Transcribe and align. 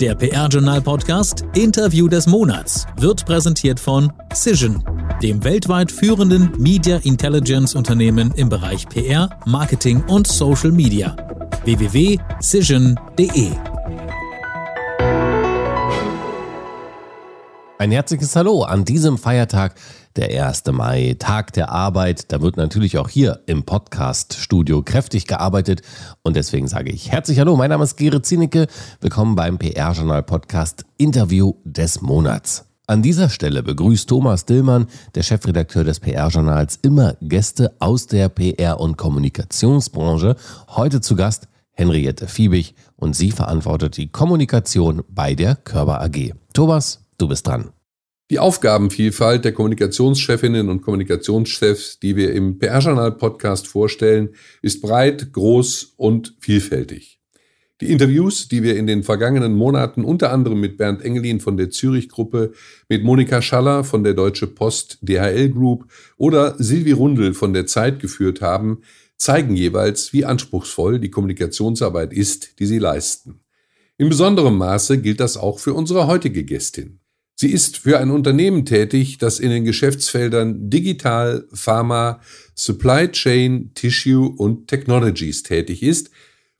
Der 0.00 0.14
PR-Journal-Podcast 0.14 1.46
Interview 1.54 2.06
des 2.06 2.26
Monats 2.26 2.86
wird 2.98 3.24
präsentiert 3.24 3.80
von 3.80 4.12
Cision, 4.34 4.84
dem 5.22 5.42
weltweit 5.42 5.90
führenden 5.90 6.52
Media 6.58 6.98
Intelligence-Unternehmen 6.98 8.30
im 8.36 8.50
Bereich 8.50 8.86
PR, 8.90 9.30
Marketing 9.46 10.04
und 10.04 10.26
Social 10.26 10.70
Media. 10.70 11.16
www.cision.de 11.64 13.52
Ein 17.78 17.90
herzliches 17.90 18.36
Hallo 18.36 18.64
an 18.64 18.84
diesem 18.84 19.16
Feiertag, 19.16 19.76
der 20.16 20.46
1. 20.46 20.64
Mai, 20.72 21.16
Tag 21.18 21.52
der 21.52 21.70
Arbeit. 21.70 22.32
Da 22.32 22.40
wird 22.40 22.56
natürlich 22.56 22.98
auch 22.98 23.08
hier 23.08 23.40
im 23.46 23.64
Podcast-Studio 23.64 24.82
kräftig 24.82 25.26
gearbeitet. 25.26 25.82
Und 26.22 26.36
deswegen 26.36 26.68
sage 26.68 26.90
ich 26.90 27.12
herzlich 27.12 27.38
Hallo. 27.38 27.56
Mein 27.56 27.70
Name 27.70 27.84
ist 27.84 27.96
Gerrit 27.96 28.24
Zienicke. 28.24 28.66
Willkommen 29.00 29.34
beim 29.34 29.58
PR-Journal-Podcast 29.58 30.84
Interview 30.96 31.54
des 31.64 32.00
Monats. 32.00 32.64
An 32.86 33.02
dieser 33.02 33.28
Stelle 33.28 33.62
begrüßt 33.62 34.08
Thomas 34.08 34.46
Dillmann, 34.46 34.86
der 35.14 35.22
Chefredakteur 35.22 35.84
des 35.84 36.00
PR-Journals, 36.00 36.78
immer 36.82 37.16
Gäste 37.20 37.74
aus 37.80 38.06
der 38.06 38.28
PR- 38.28 38.78
und 38.78 38.96
Kommunikationsbranche. 38.96 40.36
Heute 40.68 41.00
zu 41.00 41.16
Gast 41.16 41.48
Henriette 41.72 42.26
Fiebig 42.26 42.74
und 42.96 43.14
sie 43.14 43.32
verantwortet 43.32 43.96
die 43.96 44.08
Kommunikation 44.08 45.02
bei 45.08 45.34
der 45.34 45.56
Körper 45.56 46.00
AG. 46.00 46.32
Thomas, 46.54 47.00
Du 47.18 47.28
bist 47.28 47.46
dran. 47.46 47.70
Die 48.28 48.40
Aufgabenvielfalt 48.40 49.44
der 49.44 49.52
Kommunikationschefinnen 49.52 50.68
und 50.68 50.82
Kommunikationschefs, 50.82 52.00
die 52.00 52.16
wir 52.16 52.32
im 52.32 52.58
PR-Journal-Podcast 52.58 53.68
vorstellen, 53.68 54.30
ist 54.62 54.82
breit, 54.82 55.32
groß 55.32 55.94
und 55.96 56.34
vielfältig. 56.40 57.20
Die 57.80 57.92
Interviews, 57.92 58.48
die 58.48 58.64
wir 58.64 58.76
in 58.76 58.88
den 58.88 59.04
vergangenen 59.04 59.54
Monaten 59.54 60.04
unter 60.04 60.32
anderem 60.32 60.58
mit 60.58 60.76
Bernd 60.76 61.02
Engelin 61.02 61.38
von 61.38 61.56
der 61.56 61.70
Zürich-Gruppe, 61.70 62.52
mit 62.88 63.04
Monika 63.04 63.40
Schaller 63.42 63.84
von 63.84 64.02
der 64.02 64.14
Deutsche 64.14 64.48
Post 64.48 64.98
DHL 65.02 65.50
Group 65.50 65.86
oder 66.16 66.56
Silvi 66.58 66.90
Rundel 66.90 67.32
von 67.32 67.52
der 67.52 67.66
Zeit 67.66 68.00
geführt 68.00 68.40
haben, 68.40 68.80
zeigen 69.16 69.54
jeweils, 69.54 70.12
wie 70.12 70.24
anspruchsvoll 70.24 70.98
die 70.98 71.10
Kommunikationsarbeit 71.10 72.12
ist, 72.12 72.58
die 72.58 72.66
sie 72.66 72.80
leisten. 72.80 73.38
In 73.98 74.08
besonderem 74.08 74.58
Maße 74.58 75.00
gilt 75.00 75.20
das 75.20 75.36
auch 75.36 75.60
für 75.60 75.74
unsere 75.74 76.08
heutige 76.08 76.42
Gästin. 76.42 76.98
Sie 77.38 77.52
ist 77.52 77.76
für 77.76 77.98
ein 77.98 78.10
Unternehmen 78.10 78.64
tätig, 78.64 79.18
das 79.18 79.40
in 79.40 79.50
den 79.50 79.66
Geschäftsfeldern 79.66 80.70
Digital, 80.70 81.46
Pharma, 81.52 82.22
Supply 82.54 83.10
Chain, 83.10 83.72
Tissue 83.74 84.26
und 84.26 84.68
Technologies 84.68 85.42
tätig 85.42 85.82
ist 85.82 86.10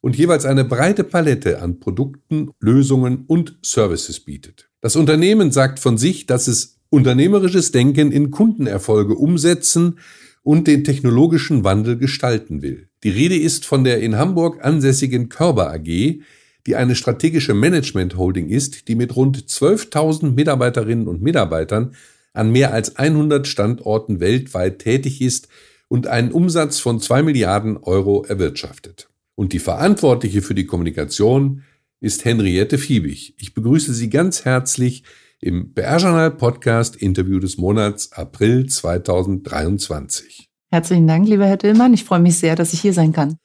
und 0.03 0.17
jeweils 0.17 0.45
eine 0.45 0.67
breite 0.67 1.03
Palette 1.03 1.63
an 1.63 1.81
Produkten, 1.81 2.51
Lösungen 2.61 3.25
und 3.27 3.57
Services 3.63 4.21
bietet. 4.21 4.69
Das 4.83 4.97
Unternehmen 4.97 5.51
sagt 5.51 5.79
von 5.79 5.97
sich, 5.97 6.27
dass 6.27 6.47
es 6.47 6.77
unternehmerisches 6.91 7.73
Denken 7.73 8.13
in 8.13 8.31
Kundenerfolge 8.31 9.15
umsetzen 9.15 9.99
und 10.43 10.67
den 10.67 10.85
technologischen 10.85 11.65
Wandel 11.65 11.97
gestalten 11.97 12.61
will. 12.61 12.91
Die 13.03 13.09
Rede 13.09 13.37
ist 13.37 13.65
von 13.65 13.83
der 13.83 14.01
in 14.01 14.17
Hamburg 14.17 14.63
ansässigen 14.63 15.31
Körber 15.31 15.73
AG, 15.73 16.21
die 16.67 16.77
eine 16.77 16.95
strategische 16.95 17.55
Management-Holding 17.55 18.49
ist, 18.49 18.89
die 18.89 18.97
mit 18.97 19.15
rund 19.17 19.39
12.000 19.39 20.33
Mitarbeiterinnen 20.33 21.07
und 21.07 21.23
Mitarbeitern 21.23 21.95
an 22.33 22.51
mehr 22.51 22.73
als 22.73 22.97
100 22.97 23.47
Standorten 23.47 24.21
weltweit 24.21 24.81
tätig 24.81 25.23
ist 25.23 25.49
und 25.89 26.07
einen 26.07 26.33
Umsatz 26.33 26.81
von 26.81 27.01
2 27.01 27.23
Milliarden 27.23 27.77
Euro 27.79 28.25
erwirtschaftet. 28.25 29.09
Und 29.35 29.53
die 29.53 29.59
Verantwortliche 29.59 30.43
für 30.43 30.55
die 30.55 30.67
Kommunikation 30.67 31.63
ist 32.01 32.25
Henriette 32.25 32.79
Fiebig. 32.79 33.35
Ich 33.39 33.55
begrüße 33.55 33.95
Sie 33.95 34.11
ganz 34.11 34.45
herzlich 34.45 35.05
im 35.41 35.73
PR-Journal 35.75 36.33
Podcast 36.33 36.97
Interview 36.97 37.39
des 37.39 37.57
Monats 37.57 38.13
April 38.13 38.67
2023. 38.67 40.49
Herzlichen 40.71 41.07
Dank, 41.07 41.29
lieber 41.29 41.47
Herr 41.47 41.57
Dillmann. 41.57 41.95
Ich 41.95 42.05
freue 42.05 42.21
mich 42.21 42.39
sehr, 42.39 42.57
dass 42.57 42.73
ich 42.73 42.81
hier 42.81 42.93
sein 42.93 43.13
kann. 43.13 43.39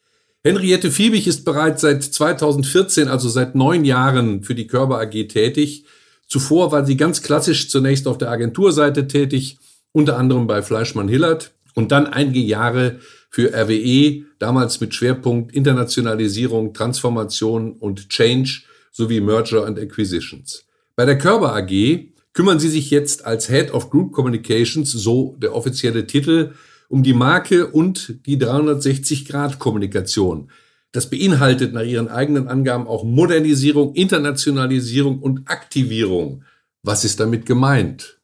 Henriette 0.43 0.89
Fiebig 0.89 1.27
ist 1.27 1.45
bereits 1.45 1.81
seit 1.81 2.03
2014, 2.03 3.07
also 3.07 3.29
seit 3.29 3.53
neun 3.53 3.85
Jahren, 3.85 4.43
für 4.43 4.55
die 4.55 4.65
Körper 4.65 4.99
AG 4.99 5.27
tätig. 5.27 5.85
Zuvor 6.27 6.71
war 6.71 6.83
sie 6.83 6.97
ganz 6.97 7.21
klassisch 7.21 7.69
zunächst 7.69 8.07
auf 8.07 8.17
der 8.17 8.31
Agenturseite 8.31 9.07
tätig, 9.07 9.59
unter 9.91 10.17
anderem 10.17 10.47
bei 10.47 10.63
Fleischmann 10.63 11.07
Hillert 11.07 11.51
und 11.75 11.91
dann 11.91 12.07
einige 12.07 12.39
Jahre 12.39 12.99
für 13.29 13.53
RWE, 13.53 14.23
damals 14.39 14.81
mit 14.81 14.95
Schwerpunkt 14.95 15.53
Internationalisierung, 15.53 16.73
Transformation 16.73 17.73
und 17.73 18.09
Change 18.09 18.63
sowie 18.91 19.21
Merger 19.21 19.67
and 19.67 19.77
Acquisitions. 19.77 20.65
Bei 20.95 21.05
der 21.05 21.19
Körper 21.19 21.55
AG 21.55 22.07
kümmern 22.33 22.59
sie 22.59 22.69
sich 22.69 22.89
jetzt 22.89 23.25
als 23.25 23.47
Head 23.47 23.73
of 23.73 23.91
Group 23.91 24.11
Communications, 24.11 24.91
so 24.91 25.35
der 25.39 25.53
offizielle 25.55 26.07
Titel, 26.07 26.53
um 26.91 27.01
die 27.03 27.13
Marke 27.13 27.67
und 27.67 28.25
die 28.25 28.37
360-Grad-Kommunikation. 28.37 30.49
Das 30.91 31.09
beinhaltet 31.09 31.71
nach 31.73 31.83
ihren 31.83 32.09
eigenen 32.09 32.49
Angaben 32.49 32.85
auch 32.85 33.05
Modernisierung, 33.05 33.93
Internationalisierung 33.93 35.19
und 35.19 35.49
Aktivierung. 35.49 36.43
Was 36.83 37.05
ist 37.05 37.21
damit 37.21 37.45
gemeint? 37.45 38.17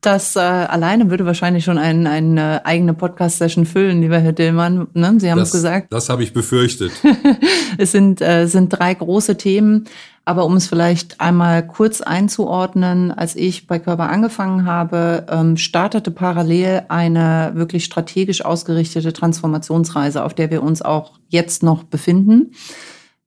Das 0.00 0.36
äh, 0.36 0.40
alleine 0.40 1.10
würde 1.10 1.26
wahrscheinlich 1.26 1.64
schon 1.64 1.78
ein, 1.78 2.06
eine 2.06 2.64
eigene 2.66 2.94
Podcast-Session 2.94 3.66
füllen, 3.66 4.02
lieber 4.02 4.18
Herr 4.18 4.34
Dillmann. 4.34 4.86
Ne? 4.92 5.14
Sie 5.18 5.30
haben 5.30 5.38
das, 5.38 5.48
es 5.48 5.54
gesagt. 5.54 5.90
Das 5.92 6.10
habe 6.10 6.22
ich 6.22 6.32
befürchtet. 6.32 6.92
es 7.78 7.90
sind, 7.92 8.20
äh, 8.20 8.46
sind 8.46 8.68
drei 8.68 8.94
große 8.94 9.36
Themen. 9.38 9.88
Aber 10.26 10.46
um 10.46 10.56
es 10.56 10.66
vielleicht 10.66 11.20
einmal 11.20 11.66
kurz 11.66 12.00
einzuordnen, 12.00 13.12
als 13.12 13.36
ich 13.36 13.66
bei 13.66 13.78
Körper 13.78 14.08
angefangen 14.08 14.64
habe, 14.64 15.26
ähm, 15.28 15.58
startete 15.58 16.10
parallel 16.10 16.82
eine 16.88 17.52
wirklich 17.54 17.84
strategisch 17.84 18.42
ausgerichtete 18.44 19.12
Transformationsreise, 19.12 20.24
auf 20.24 20.32
der 20.32 20.50
wir 20.50 20.62
uns 20.62 20.80
auch 20.80 21.12
jetzt 21.28 21.62
noch 21.62 21.82
befinden. 21.82 22.52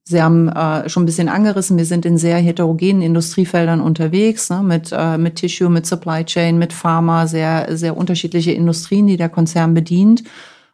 Sie 0.05 0.21
haben 0.21 0.47
äh, 0.47 0.87
schon 0.89 1.03
ein 1.03 1.05
bisschen 1.05 1.27
angerissen, 1.27 1.77
wir 1.77 1.85
sind 1.85 2.05
in 2.05 2.17
sehr 2.17 2.37
heterogenen 2.37 3.01
Industriefeldern 3.01 3.81
unterwegs, 3.81 4.49
ne, 4.49 4.63
mit, 4.63 4.91
äh, 4.91 5.17
mit 5.17 5.35
Tissue, 5.35 5.69
mit 5.69 5.85
Supply 5.85 6.23
Chain, 6.23 6.57
mit 6.57 6.71
Pharma, 6.71 7.27
sehr, 7.27 7.77
sehr 7.77 7.97
unterschiedliche 7.97 8.53
Industrien, 8.53 9.05
die 9.05 9.17
der 9.17 9.29
Konzern 9.29 9.73
bedient. 9.73 10.23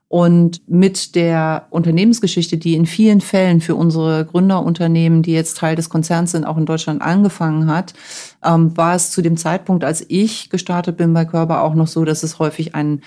Und 0.07 0.61
mit 0.69 1.15
der 1.15 1.65
Unternehmensgeschichte, 1.71 2.57
die 2.57 2.75
in 2.75 2.85
vielen 2.85 3.19
Fällen 3.19 3.61
für 3.61 3.75
unsere 3.75 4.25
Gründerunternehmen, 4.25 5.23
die 5.23 5.33
jetzt 5.33 5.57
Teil 5.57 5.75
des 5.75 5.89
Konzerns 5.89 6.31
sind, 6.31 6.45
auch 6.45 6.57
in 6.57 6.67
Deutschland 6.67 7.01
angefangen 7.01 7.71
hat, 7.71 7.93
ähm, 8.43 8.77
war 8.77 8.93
es 8.95 9.11
zu 9.11 9.23
dem 9.23 9.37
Zeitpunkt, 9.37 9.83
als 9.83 10.05
ich 10.07 10.51
gestartet 10.51 10.97
bin 10.97 11.13
bei 11.13 11.25
Körper, 11.25 11.63
auch 11.63 11.73
noch 11.73 11.87
so, 11.87 12.05
dass 12.05 12.21
es 12.21 12.37
häufig 12.37 12.75
einen 12.75 13.01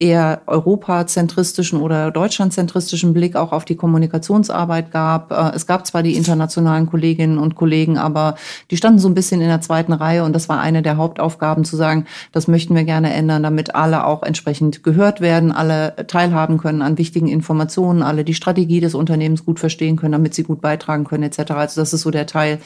eher 0.00 0.40
europazentristischen 0.46 1.78
oder 1.78 2.10
deutschlandzentristischen 2.10 3.12
Blick 3.12 3.36
auch 3.36 3.52
auf 3.52 3.66
die 3.66 3.76
Kommunikationsarbeit 3.76 4.90
gab. 4.90 5.30
Äh, 5.30 5.54
es 5.54 5.66
gab 5.66 5.86
zwar 5.86 6.02
die 6.02 6.16
internationalen 6.16 6.86
Kolleginnen 6.86 7.38
und 7.38 7.54
Kollegen, 7.54 7.98
aber 7.98 8.36
die 8.70 8.78
standen 8.78 8.98
so 8.98 9.08
ein 9.08 9.14
bisschen 9.14 9.42
in 9.42 9.48
der 9.48 9.60
zweiten 9.60 9.92
Reihe 9.92 10.24
und 10.24 10.32
das 10.32 10.48
war 10.48 10.58
eine 10.58 10.80
der 10.80 10.96
Hauptaufgaben 10.96 11.64
zu 11.64 11.76
sagen, 11.76 12.06
das 12.32 12.48
möchten 12.48 12.74
wir 12.74 12.84
gerne 12.84 13.12
ändern, 13.12 13.42
damit 13.42 13.74
alle 13.74 14.06
auch 14.06 14.22
entsprechend 14.22 14.82
gehört 14.82 15.20
werden, 15.20 15.52
alle 15.52 15.94
teilhaben 16.06 16.56
können 16.56 16.80
an 16.80 16.96
wichtigen 16.96 17.28
Informationen, 17.28 18.02
alle 18.02 18.24
die 18.24 18.34
Strategie 18.34 18.80
des 18.80 18.94
Unternehmens 18.94 19.44
gut 19.44 19.60
verstehen 19.60 19.96
können, 19.96 20.12
damit 20.12 20.32
sie 20.32 20.44
gut 20.44 20.62
beitragen 20.62 21.04
können 21.04 21.24
etc. 21.24 21.50
Also 21.50 21.80
das 21.82 21.92
ist 21.92 22.00
so 22.00 22.10
der 22.10 22.26
Teil, 22.26 22.58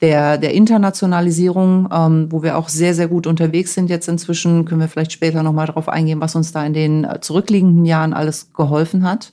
der, 0.00 0.36
der 0.36 0.52
Internationalisierung, 0.52 1.88
ähm, 1.92 2.26
wo 2.30 2.42
wir 2.42 2.58
auch 2.58 2.68
sehr, 2.68 2.94
sehr 2.94 3.08
gut 3.08 3.26
unterwegs 3.26 3.74
sind 3.74 3.88
jetzt 3.88 4.08
inzwischen, 4.08 4.64
können 4.64 4.80
wir 4.80 4.88
vielleicht 4.88 5.12
später 5.12 5.42
nochmal 5.42 5.66
darauf 5.66 5.88
eingehen, 5.88 6.20
was 6.20 6.34
uns 6.34 6.52
da 6.52 6.64
in 6.66 6.74
den 6.74 7.04
äh, 7.04 7.20
zurückliegenden 7.20 7.84
Jahren 7.84 8.12
alles 8.12 8.52
geholfen 8.52 9.04
hat. 9.08 9.32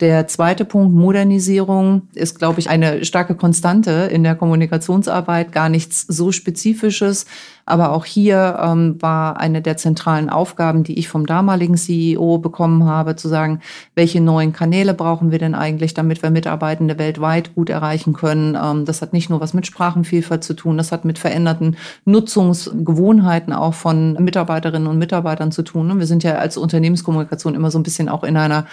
Der 0.00 0.28
zweite 0.28 0.66
Punkt, 0.66 0.94
Modernisierung, 0.94 2.08
ist, 2.14 2.38
glaube 2.38 2.60
ich, 2.60 2.68
eine 2.68 3.06
starke 3.06 3.34
Konstante 3.34 4.10
in 4.12 4.24
der 4.24 4.34
Kommunikationsarbeit, 4.34 5.52
gar 5.52 5.70
nichts 5.70 6.04
so 6.06 6.32
Spezifisches. 6.32 7.24
Aber 7.68 7.90
auch 7.90 8.04
hier 8.04 8.60
ähm, 8.62 9.00
war 9.00 9.40
eine 9.40 9.60
der 9.62 9.76
zentralen 9.76 10.28
Aufgaben, 10.30 10.84
die 10.84 10.98
ich 10.98 11.08
vom 11.08 11.26
damaligen 11.26 11.76
CEO 11.76 12.38
bekommen 12.38 12.84
habe, 12.84 13.16
zu 13.16 13.28
sagen, 13.28 13.60
welche 13.94 14.20
neuen 14.20 14.52
Kanäle 14.52 14.94
brauchen 14.94 15.32
wir 15.32 15.40
denn 15.40 15.54
eigentlich, 15.56 15.92
damit 15.92 16.22
wir 16.22 16.30
Mitarbeitende 16.30 16.98
weltweit 16.98 17.54
gut 17.56 17.70
erreichen 17.70 18.12
können. 18.12 18.56
Ähm, 18.62 18.84
das 18.84 19.00
hat 19.00 19.14
nicht 19.14 19.30
nur 19.30 19.40
was 19.40 19.54
mit 19.54 19.66
Sprachenvielfalt 19.66 20.44
zu 20.44 20.54
tun, 20.54 20.76
das 20.76 20.92
hat 20.92 21.06
mit 21.06 21.18
veränderten 21.18 21.76
Nutzungsgewohnheiten 22.04 23.54
auch 23.54 23.74
von 23.74 24.12
Mitarbeiterinnen 24.12 24.86
und 24.86 24.98
Mitarbeitern 24.98 25.50
zu 25.50 25.62
tun. 25.62 25.98
Wir 25.98 26.06
sind 26.06 26.22
ja 26.22 26.36
als 26.36 26.58
Unternehmenskommunikation 26.58 27.54
immer 27.54 27.70
so 27.70 27.78
ein 27.78 27.82
bisschen 27.82 28.10
auch 28.10 28.22
in 28.22 28.36
einer 28.36 28.66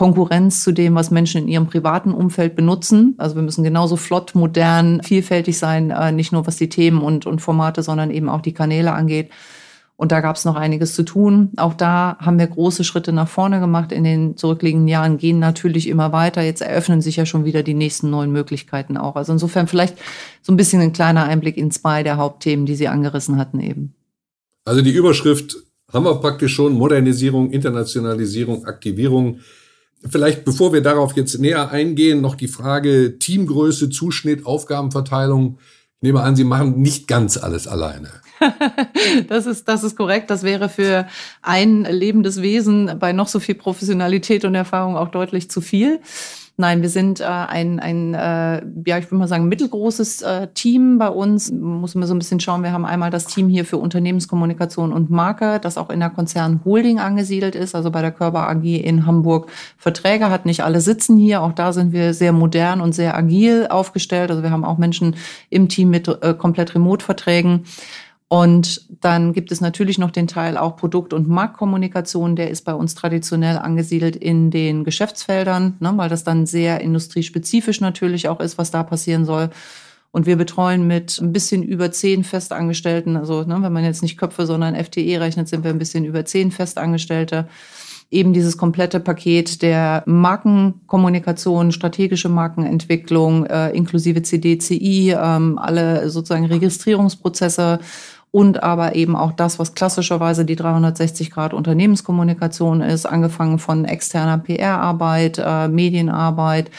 Konkurrenz 0.00 0.62
zu 0.62 0.72
dem, 0.72 0.94
was 0.94 1.10
Menschen 1.10 1.42
in 1.42 1.48
ihrem 1.48 1.66
privaten 1.66 2.14
Umfeld 2.14 2.56
benutzen. 2.56 3.16
Also 3.18 3.36
wir 3.36 3.42
müssen 3.42 3.64
genauso 3.64 3.96
flott, 3.96 4.34
modern, 4.34 5.02
vielfältig 5.02 5.58
sein, 5.58 5.90
äh, 5.90 6.10
nicht 6.10 6.32
nur 6.32 6.46
was 6.46 6.56
die 6.56 6.70
Themen 6.70 7.02
und, 7.02 7.26
und 7.26 7.40
Formate, 7.40 7.82
sondern 7.82 8.10
eben 8.10 8.30
auch 8.30 8.40
die 8.40 8.54
Kanäle 8.54 8.92
angeht. 8.92 9.28
Und 9.96 10.10
da 10.10 10.22
gab 10.22 10.36
es 10.36 10.46
noch 10.46 10.56
einiges 10.56 10.94
zu 10.94 11.02
tun. 11.02 11.50
Auch 11.58 11.74
da 11.74 12.16
haben 12.18 12.38
wir 12.38 12.46
große 12.46 12.82
Schritte 12.82 13.12
nach 13.12 13.28
vorne 13.28 13.60
gemacht 13.60 13.92
in 13.92 14.02
den 14.02 14.38
zurückliegenden 14.38 14.88
Jahren, 14.88 15.18
gehen 15.18 15.38
natürlich 15.38 15.86
immer 15.86 16.12
weiter. 16.12 16.40
Jetzt 16.40 16.62
eröffnen 16.62 17.02
sich 17.02 17.16
ja 17.16 17.26
schon 17.26 17.44
wieder 17.44 17.62
die 17.62 17.74
nächsten 17.74 18.08
neuen 18.08 18.32
Möglichkeiten 18.32 18.96
auch. 18.96 19.16
Also 19.16 19.34
insofern 19.34 19.66
vielleicht 19.66 19.98
so 20.40 20.50
ein 20.50 20.56
bisschen 20.56 20.80
ein 20.80 20.94
kleiner 20.94 21.24
Einblick 21.24 21.58
in 21.58 21.70
zwei 21.70 22.02
der 22.02 22.16
Hauptthemen, 22.16 22.64
die 22.64 22.74
Sie 22.74 22.88
angerissen 22.88 23.36
hatten 23.36 23.60
eben. 23.60 23.92
Also 24.64 24.80
die 24.80 24.92
Überschrift 24.92 25.58
haben 25.92 26.06
wir 26.06 26.14
praktisch 26.14 26.54
schon 26.54 26.72
Modernisierung, 26.72 27.50
Internationalisierung, 27.50 28.64
Aktivierung. 28.64 29.40
Vielleicht, 30.08 30.44
bevor 30.44 30.72
wir 30.72 30.80
darauf 30.80 31.14
jetzt 31.16 31.38
näher 31.38 31.70
eingehen, 31.70 32.20
noch 32.20 32.34
die 32.34 32.48
Frage 32.48 33.18
Teamgröße, 33.18 33.90
Zuschnitt, 33.90 34.46
Aufgabenverteilung. 34.46 35.58
Ich 35.96 36.02
nehme 36.02 36.22
an, 36.22 36.36
Sie 36.36 36.44
machen 36.44 36.80
nicht 36.80 37.06
ganz 37.06 37.36
alles 37.36 37.68
alleine. 37.68 38.08
das 39.28 39.44
ist, 39.44 39.68
das 39.68 39.84
ist 39.84 39.96
korrekt. 39.96 40.30
Das 40.30 40.42
wäre 40.42 40.70
für 40.70 41.06
ein 41.42 41.84
lebendes 41.84 42.40
Wesen 42.40 42.98
bei 42.98 43.12
noch 43.12 43.28
so 43.28 43.40
viel 43.40 43.54
Professionalität 43.54 44.46
und 44.46 44.54
Erfahrung 44.54 44.96
auch 44.96 45.08
deutlich 45.08 45.50
zu 45.50 45.60
viel. 45.60 46.00
Nein, 46.56 46.82
wir 46.82 46.90
sind 46.90 47.20
äh, 47.20 47.24
ein, 47.24 47.80
ein 47.80 48.14
äh, 48.14 48.62
ja, 48.86 48.98
ich 48.98 49.06
würde 49.06 49.16
mal 49.16 49.28
sagen, 49.28 49.48
mittelgroßes 49.48 50.22
äh, 50.22 50.48
Team 50.48 50.98
bei 50.98 51.08
uns. 51.08 51.50
Muss 51.50 51.94
man 51.94 52.06
so 52.06 52.14
ein 52.14 52.18
bisschen 52.18 52.40
schauen. 52.40 52.62
Wir 52.62 52.72
haben 52.72 52.84
einmal 52.84 53.10
das 53.10 53.26
Team 53.26 53.48
hier 53.48 53.64
für 53.64 53.78
Unternehmenskommunikation 53.78 54.92
und 54.92 55.10
Marke, 55.10 55.58
das 55.60 55.78
auch 55.78 55.88
in 55.88 56.00
der 56.00 56.10
Konzern 56.10 56.60
Holding 56.64 56.98
angesiedelt 56.98 57.54
ist, 57.54 57.74
also 57.74 57.90
bei 57.90 58.02
der 58.02 58.12
Körper 58.12 58.48
AG 58.48 58.64
in 58.64 59.06
Hamburg 59.06 59.50
Verträge 59.78 60.28
hat. 60.28 60.44
Nicht 60.44 60.62
alle 60.62 60.80
sitzen 60.80 61.16
hier. 61.16 61.42
Auch 61.42 61.52
da 61.52 61.72
sind 61.72 61.92
wir 61.92 62.12
sehr 62.12 62.32
modern 62.32 62.80
und 62.80 62.94
sehr 62.94 63.16
agil 63.16 63.66
aufgestellt. 63.68 64.30
Also 64.30 64.42
wir 64.42 64.50
haben 64.50 64.64
auch 64.64 64.78
Menschen 64.78 65.16
im 65.48 65.68
Team 65.68 65.90
mit 65.90 66.08
äh, 66.08 66.34
komplett 66.34 66.74
Remote-Verträgen. 66.74 67.64
Und 68.32 68.86
dann 69.00 69.32
gibt 69.32 69.50
es 69.50 69.60
natürlich 69.60 69.98
noch 69.98 70.12
den 70.12 70.28
Teil 70.28 70.56
auch 70.56 70.76
Produkt- 70.76 71.12
und 71.12 71.28
Marktkommunikation, 71.28 72.36
der 72.36 72.48
ist 72.48 72.64
bei 72.64 72.72
uns 72.72 72.94
traditionell 72.94 73.58
angesiedelt 73.58 74.14
in 74.14 74.52
den 74.52 74.84
Geschäftsfeldern, 74.84 75.78
ne, 75.80 75.92
weil 75.96 76.08
das 76.08 76.22
dann 76.22 76.46
sehr 76.46 76.80
industriespezifisch 76.80 77.80
natürlich 77.80 78.28
auch 78.28 78.38
ist, 78.38 78.56
was 78.56 78.70
da 78.70 78.84
passieren 78.84 79.24
soll. 79.24 79.50
Und 80.12 80.26
wir 80.26 80.36
betreuen 80.36 80.86
mit 80.86 81.18
ein 81.20 81.32
bisschen 81.32 81.64
über 81.64 81.90
zehn 81.90 82.22
Festangestellten, 82.22 83.16
also 83.16 83.42
ne, 83.42 83.58
wenn 83.62 83.72
man 83.72 83.82
jetzt 83.82 84.00
nicht 84.02 84.16
Köpfe, 84.16 84.46
sondern 84.46 84.76
FTE 84.76 85.18
rechnet, 85.18 85.48
sind 85.48 85.64
wir 85.64 85.72
ein 85.72 85.80
bisschen 85.80 86.04
über 86.04 86.24
zehn 86.24 86.52
Festangestellte 86.52 87.48
eben 88.10 88.32
dieses 88.32 88.56
komplette 88.56 88.98
Paket 88.98 89.62
der 89.62 90.02
Markenkommunikation, 90.06 91.72
strategische 91.72 92.28
Markenentwicklung, 92.28 93.46
äh, 93.46 93.70
inklusive 93.70 94.22
CDCI, 94.22 95.16
ähm, 95.16 95.58
alle 95.58 96.10
sozusagen 96.10 96.46
Registrierungsprozesse 96.46 97.78
und 98.32 98.62
aber 98.62 98.94
eben 98.94 99.16
auch 99.16 99.32
das, 99.32 99.58
was 99.58 99.74
klassischerweise 99.74 100.44
die 100.44 100.56
360 100.56 101.30
Grad 101.30 101.52
Unternehmenskommunikation 101.52 102.80
ist, 102.80 103.06
angefangen 103.06 103.58
von 103.58 103.84
externer 103.84 104.38
PR-Arbeit, 104.38 105.40
äh, 105.44 105.68
Medienarbeit, 105.68 106.70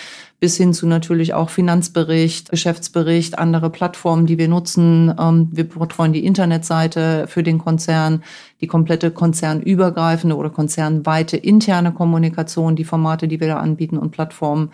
bis 0.41 0.57
hin 0.57 0.73
zu 0.73 0.87
natürlich 0.87 1.35
auch 1.35 1.51
Finanzbericht, 1.51 2.49
Geschäftsbericht, 2.49 3.37
andere 3.37 3.69
Plattformen, 3.69 4.25
die 4.25 4.39
wir 4.39 4.47
nutzen. 4.47 5.13
Ähm, 5.17 5.49
wir 5.51 5.69
betreuen 5.69 6.13
die 6.13 6.25
Internetseite 6.25 7.27
für 7.27 7.43
den 7.43 7.59
Konzern, 7.59 8.23
die 8.59 8.65
komplette 8.65 9.11
konzernübergreifende 9.11 10.35
oder 10.35 10.49
konzernweite 10.49 11.37
interne 11.37 11.93
Kommunikation, 11.93 12.75
die 12.75 12.83
Formate, 12.83 13.27
die 13.27 13.39
wir 13.39 13.47
da 13.47 13.57
anbieten 13.57 13.99
und 13.99 14.09
Plattformen. 14.09 14.73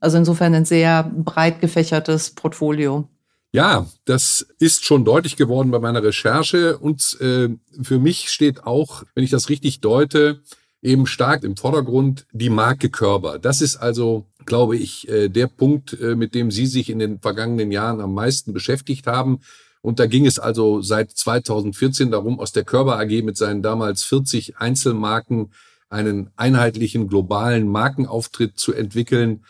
Also 0.00 0.18
insofern 0.18 0.52
ein 0.52 0.64
sehr 0.64 1.04
breit 1.04 1.60
gefächertes 1.60 2.32
Portfolio. 2.32 3.08
Ja, 3.52 3.86
das 4.06 4.44
ist 4.58 4.84
schon 4.84 5.04
deutlich 5.04 5.36
geworden 5.36 5.70
bei 5.70 5.78
meiner 5.78 6.02
Recherche. 6.02 6.76
Und 6.76 7.16
äh, 7.20 7.50
für 7.80 8.00
mich 8.00 8.30
steht 8.30 8.66
auch, 8.66 9.04
wenn 9.14 9.22
ich 9.22 9.30
das 9.30 9.48
richtig 9.48 9.80
deute, 9.80 10.40
eben 10.82 11.06
stark 11.06 11.44
im 11.44 11.56
Vordergrund 11.56 12.26
die 12.32 12.50
Marke 12.50 12.90
Körber. 12.90 13.38
Das 13.38 13.60
ist 13.60 13.76
also, 13.76 14.26
glaube 14.46 14.76
ich, 14.76 15.08
äh, 15.08 15.28
der 15.28 15.46
Punkt, 15.46 15.98
äh, 16.00 16.14
mit 16.14 16.34
dem 16.34 16.50
Sie 16.50 16.66
sich 16.66 16.90
in 16.90 16.98
den 16.98 17.20
vergangenen 17.20 17.70
Jahren 17.70 18.00
am 18.00 18.14
meisten 18.14 18.52
beschäftigt 18.52 19.06
haben. 19.06 19.40
Und 19.82 19.98
da 19.98 20.06
ging 20.06 20.26
es 20.26 20.38
also 20.38 20.80
seit 20.80 21.10
2014 21.10 22.10
darum, 22.10 22.40
aus 22.40 22.52
der 22.52 22.64
Körber 22.64 22.98
AG 22.98 23.22
mit 23.22 23.36
seinen 23.36 23.62
damals 23.62 24.04
40 24.04 24.56
Einzelmarken 24.56 25.52
einen 25.88 26.30
einheitlichen 26.36 27.08
globalen 27.08 27.68
Markenauftritt 27.68 28.58
zu 28.58 28.72
entwickeln, 28.72 29.44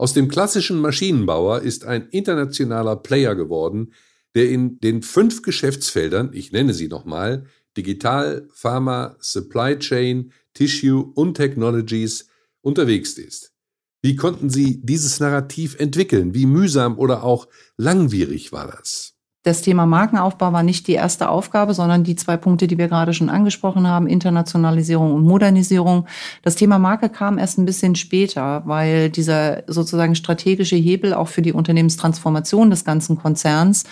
aus 0.00 0.12
dem 0.12 0.28
klassischen 0.28 0.80
Maschinenbauer 0.80 1.62
ist 1.62 1.84
ein 1.84 2.08
internationaler 2.10 2.94
Player 2.94 3.34
geworden, 3.34 3.92
der 4.36 4.48
in 4.48 4.78
den 4.78 5.02
fünf 5.02 5.42
Geschäftsfeldern, 5.42 6.30
ich 6.32 6.52
nenne 6.52 6.72
sie 6.72 6.86
nochmal, 6.86 7.46
Digital, 7.76 8.48
Pharma, 8.54 9.16
Supply 9.18 9.76
Chain, 9.76 10.32
Tissue 10.54 11.02
und 11.02 11.34
Technologies 11.34 12.28
unterwegs 12.60 13.18
ist. 13.18 13.52
Wie 14.00 14.14
konnten 14.14 14.48
Sie 14.48 14.80
dieses 14.82 15.18
Narrativ 15.18 15.78
entwickeln? 15.80 16.34
Wie 16.34 16.46
mühsam 16.46 16.98
oder 16.98 17.24
auch 17.24 17.48
langwierig 17.76 18.52
war 18.52 18.68
das? 18.68 19.14
Das 19.44 19.62
Thema 19.62 19.86
Markenaufbau 19.86 20.52
war 20.52 20.62
nicht 20.62 20.88
die 20.88 20.92
erste 20.92 21.28
Aufgabe, 21.30 21.72
sondern 21.72 22.04
die 22.04 22.16
zwei 22.16 22.36
Punkte, 22.36 22.66
die 22.66 22.76
wir 22.76 22.88
gerade 22.88 23.14
schon 23.14 23.30
angesprochen 23.30 23.86
haben, 23.86 24.06
Internationalisierung 24.06 25.14
und 25.14 25.22
Modernisierung. 25.24 26.06
Das 26.42 26.54
Thema 26.54 26.78
Marke 26.78 27.08
kam 27.08 27.38
erst 27.38 27.56
ein 27.56 27.64
bisschen 27.64 27.94
später, 27.94 28.62
weil 28.66 29.10
dieser 29.10 29.62
sozusagen 29.66 30.16
strategische 30.16 30.76
Hebel 30.76 31.14
auch 31.14 31.28
für 31.28 31.40
die 31.40 31.52
Unternehmenstransformation 31.52 32.68
des 32.68 32.84
ganzen 32.84 33.16
Konzerns 33.16 33.84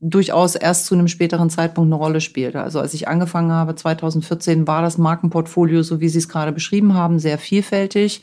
durchaus 0.00 0.54
erst 0.54 0.86
zu 0.86 0.94
einem 0.94 1.08
späteren 1.08 1.50
Zeitpunkt 1.50 1.88
eine 1.88 2.02
Rolle 2.02 2.20
spielte. 2.20 2.60
Also 2.62 2.80
als 2.80 2.92
ich 2.94 3.06
angefangen 3.06 3.52
habe, 3.52 3.74
2014, 3.74 4.66
war 4.66 4.82
das 4.82 4.98
Markenportfolio, 4.98 5.82
so 5.82 6.00
wie 6.00 6.08
Sie 6.08 6.18
es 6.18 6.28
gerade 6.28 6.52
beschrieben 6.52 6.94
haben, 6.94 7.18
sehr 7.18 7.38
vielfältig, 7.38 8.22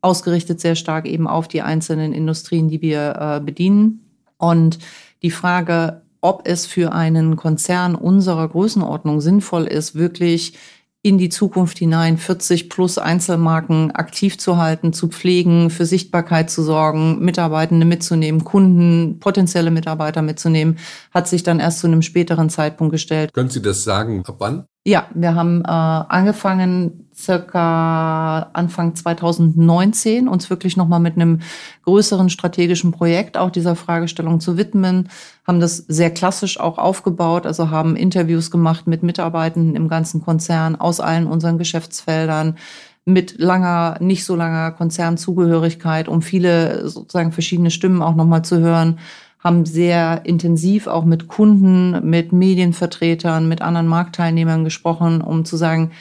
ausgerichtet 0.00 0.60
sehr 0.60 0.74
stark 0.74 1.06
eben 1.06 1.26
auf 1.26 1.48
die 1.48 1.62
einzelnen 1.62 2.12
Industrien, 2.12 2.68
die 2.68 2.82
wir 2.82 3.16
äh, 3.18 3.40
bedienen. 3.44 4.04
Und 4.36 4.78
die 5.22 5.30
Frage, 5.30 6.02
ob 6.20 6.42
es 6.46 6.66
für 6.66 6.92
einen 6.92 7.36
Konzern 7.36 7.94
unserer 7.94 8.48
Größenordnung 8.48 9.20
sinnvoll 9.20 9.64
ist, 9.64 9.94
wirklich 9.94 10.54
in 11.00 11.16
die 11.16 11.28
Zukunft 11.28 11.78
hinein 11.78 12.18
40 12.18 12.68
plus 12.68 12.98
Einzelmarken 12.98 13.92
aktiv 13.92 14.36
zu 14.36 14.56
halten, 14.56 14.92
zu 14.92 15.08
pflegen, 15.08 15.70
für 15.70 15.86
Sichtbarkeit 15.86 16.50
zu 16.50 16.62
sorgen, 16.62 17.20
Mitarbeitende 17.20 17.86
mitzunehmen, 17.86 18.42
Kunden, 18.42 19.20
potenzielle 19.20 19.70
Mitarbeiter 19.70 20.22
mitzunehmen, 20.22 20.78
hat 21.12 21.28
sich 21.28 21.44
dann 21.44 21.60
erst 21.60 21.80
zu 21.80 21.86
einem 21.86 22.02
späteren 22.02 22.50
Zeitpunkt 22.50 22.92
gestellt. 22.92 23.32
Können 23.32 23.48
Sie 23.48 23.62
das 23.62 23.84
sagen, 23.84 24.24
ab 24.26 24.36
wann? 24.38 24.66
Ja, 24.84 25.06
wir 25.12 25.34
haben 25.34 25.62
äh, 25.64 25.68
angefangen 25.68 27.08
circa 27.14 28.50
Anfang 28.52 28.94
2019 28.94 30.28
uns 30.28 30.48
wirklich 30.48 30.76
nochmal 30.76 31.00
mit 31.00 31.16
einem 31.16 31.40
größeren 31.84 32.30
strategischen 32.30 32.92
Projekt 32.92 33.36
auch 33.36 33.50
dieser 33.50 33.76
Fragestellung 33.76 34.40
zu 34.40 34.56
widmen, 34.56 35.10
haben 35.46 35.60
das 35.60 35.76
sehr 35.76 36.10
klassisch 36.10 36.60
auch 36.60 36.78
aufgebaut, 36.78 37.44
also 37.44 37.70
haben 37.70 37.96
Interviews 37.96 38.50
gemacht 38.50 38.86
mit 38.86 39.02
Mitarbeitenden 39.02 39.74
im 39.74 39.88
ganzen 39.88 40.22
Konzern 40.22 40.76
aus 40.76 41.00
allen 41.00 41.26
unseren 41.26 41.58
Geschäftsfeldern 41.58 42.56
mit 43.04 43.38
langer, 43.38 43.96
nicht 44.00 44.24
so 44.24 44.36
langer 44.36 44.70
Konzernzugehörigkeit, 44.72 46.08
um 46.08 46.22
viele 46.22 46.88
sozusagen 46.88 47.32
verschiedene 47.32 47.70
Stimmen 47.70 48.00
auch 48.00 48.14
nochmal 48.14 48.42
zu 48.44 48.58
hören 48.60 48.98
haben 49.38 49.64
sehr 49.64 50.22
intensiv 50.24 50.86
auch 50.86 51.04
mit 51.04 51.28
Kunden, 51.28 52.08
mit 52.08 52.32
Medienvertretern, 52.32 53.48
mit 53.48 53.62
anderen 53.62 53.86
Marktteilnehmern 53.86 54.64
gesprochen, 54.64 55.20
um 55.20 55.44
zu 55.44 55.56
sagen, 55.56 55.92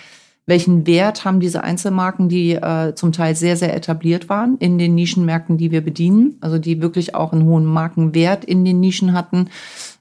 welchen 0.47 0.87
Wert 0.87 1.25
haben 1.25 1.41
diese 1.41 1.63
Einzelmarken, 1.63 2.29
die 2.29 2.53
äh, 2.53 2.95
zum 2.95 3.11
Teil 3.11 3.35
sehr, 3.35 3.57
sehr 3.57 3.75
etabliert 3.75 4.29
waren 4.29 4.57
in 4.59 4.77
den 4.77 4.95
Nischenmärkten, 4.95 5.57
die 5.57 5.71
wir 5.71 5.81
bedienen, 5.81 6.37
also 6.39 6.57
die 6.57 6.81
wirklich 6.81 7.15
auch 7.15 7.33
einen 7.33 7.43
hohen 7.43 7.65
Markenwert 7.65 8.45
in 8.45 8.63
den 8.63 8.79
Nischen 8.79 9.11
hatten. 9.11 9.49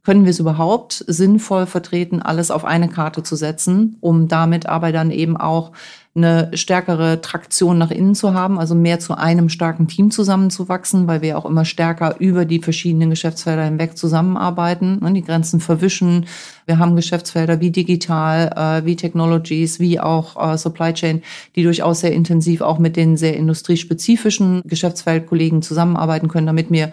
Können 0.06 0.22
wir 0.22 0.30
es 0.30 0.38
überhaupt 0.38 1.04
sinnvoll 1.08 1.66
vertreten, 1.66 2.22
alles 2.22 2.52
auf 2.52 2.64
eine 2.64 2.88
Karte 2.88 3.24
zu 3.24 3.34
setzen, 3.34 3.96
um 4.00 4.28
damit 4.28 4.66
aber 4.66 4.92
dann 4.92 5.10
eben 5.10 5.36
auch 5.36 5.72
eine 6.14 6.52
stärkere 6.54 7.20
Traktion 7.20 7.76
nach 7.76 7.90
innen 7.90 8.14
zu 8.14 8.32
haben, 8.32 8.56
also 8.60 8.76
mehr 8.76 9.00
zu 9.00 9.18
einem 9.18 9.48
starken 9.48 9.88
Team 9.88 10.12
zusammenzuwachsen, 10.12 11.08
weil 11.08 11.22
wir 11.22 11.36
auch 11.36 11.44
immer 11.44 11.64
stärker 11.64 12.20
über 12.20 12.44
die 12.44 12.60
verschiedenen 12.60 13.10
Geschäftsfelder 13.10 13.64
hinweg 13.64 13.98
zusammenarbeiten 13.98 14.98
und 14.98 15.14
die 15.14 15.24
Grenzen 15.24 15.58
verwischen. 15.58 16.26
Wir 16.66 16.78
haben 16.78 16.94
Geschäftsfelder 16.94 17.58
wie 17.58 17.72
Digital, 17.72 18.52
äh, 18.54 18.86
wie 18.86 18.94
Technologies, 18.94 19.80
wie 19.80 19.98
auch 19.98 20.52
äh, 20.52 20.56
Supply 20.56 20.94
Chain, 20.94 21.20
die 21.56 21.64
durchaus 21.64 21.98
sehr 21.98 22.12
intensiv 22.12 22.60
auch 22.60 22.78
mit 22.78 22.94
den 22.94 23.16
sehr 23.16 23.36
industriespezifischen 23.36 24.62
Geschäftsfeldkollegen 24.66 25.62
zusammenarbeiten 25.62 26.28
können, 26.28 26.46
damit 26.46 26.70
wir 26.70 26.92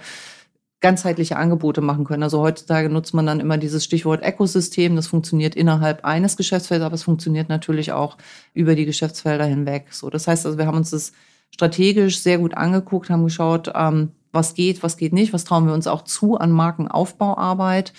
ganzheitliche 0.83 1.37
Angebote 1.37 1.81
machen 1.81 2.03
können. 2.03 2.21
Also 2.21 2.41
heutzutage 2.41 2.89
nutzt 2.89 3.13
man 3.13 3.25
dann 3.25 3.39
immer 3.39 3.57
dieses 3.57 3.85
Stichwort 3.85 4.21
Ökosystem. 4.23 4.95
Das 4.95 5.07
funktioniert 5.07 5.55
innerhalb 5.55 6.05
eines 6.05 6.37
Geschäftsfelds, 6.37 6.83
aber 6.83 6.93
es 6.93 7.03
funktioniert 7.03 7.49
natürlich 7.49 7.93
auch 7.93 8.17
über 8.53 8.75
die 8.75 8.85
Geschäftsfelder 8.85 9.45
hinweg. 9.45 9.87
So, 9.91 10.09
das 10.11 10.27
heißt 10.27 10.45
also, 10.45 10.57
wir 10.57 10.67
haben 10.67 10.77
uns 10.77 10.91
das 10.91 11.13
strategisch 11.49 12.19
sehr 12.19 12.37
gut 12.37 12.55
angeguckt, 12.55 13.09
haben 13.09 13.23
geschaut, 13.23 13.71
ähm, 13.73 14.11
was 14.33 14.53
geht, 14.55 14.83
was 14.83 14.97
geht 14.97 15.13
nicht, 15.13 15.31
was 15.31 15.45
trauen 15.45 15.65
wir 15.65 15.73
uns 15.73 15.87
auch 15.87 16.03
zu 16.03 16.37
an 16.37 16.51
Markenaufbauarbeit 16.51 17.93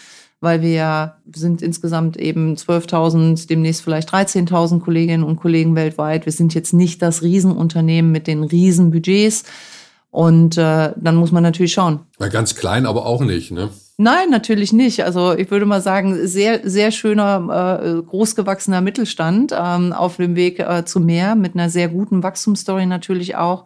weil 0.45 0.61
wir 0.61 1.15
sind 1.33 1.63
insgesamt 1.63 2.19
eben 2.19 2.55
12.000, 2.55 3.49
demnächst 3.49 3.81
vielleicht 3.81 4.13
13.000 4.13 4.81
Kolleginnen 4.81 5.25
und 5.25 5.37
Kollegen 5.37 5.75
weltweit. 5.75 6.27
Wir 6.27 6.33
sind 6.33 6.53
jetzt 6.53 6.75
nicht 6.75 7.01
das 7.01 7.23
Riesenunternehmen 7.23 8.13
mit 8.13 8.27
den 8.27 8.45
Riesenbudgets. 8.45 9.45
Und 10.15 10.57
äh, 10.59 10.93
dann 10.95 11.17
muss 11.17 11.33
man 11.33 11.43
natürlich 11.43 11.73
schauen. 11.73 11.99
Na, 12.21 12.29
ganz 12.29 12.55
klein, 12.55 12.87
aber 12.87 13.05
auch 13.05 13.21
nicht, 13.21 13.51
ne? 13.51 13.71
Nein, 13.97 14.31
natürlich 14.31 14.73
nicht. 14.73 15.05
Also 15.05 15.37
ich 15.37 15.51
würde 15.51 15.67
mal 15.67 15.81
sagen, 15.81 16.29
sehr, 16.29 16.61
sehr 16.63 16.93
schöner, 16.93 17.81
äh, 17.83 18.01
großgewachsener 18.01 18.81
Mittelstand 18.81 19.53
ähm, 19.53 19.93
auf 19.93 20.19
dem 20.19 20.37
Weg 20.37 20.61
äh, 20.61 20.85
zu 20.85 21.01
mehr 21.01 21.35
mit 21.35 21.57
einer 21.57 21.69
sehr 21.69 21.89
guten 21.89 22.23
Wachstumsstory 22.23 22.87
natürlich 22.87 23.35
auch. 23.35 23.65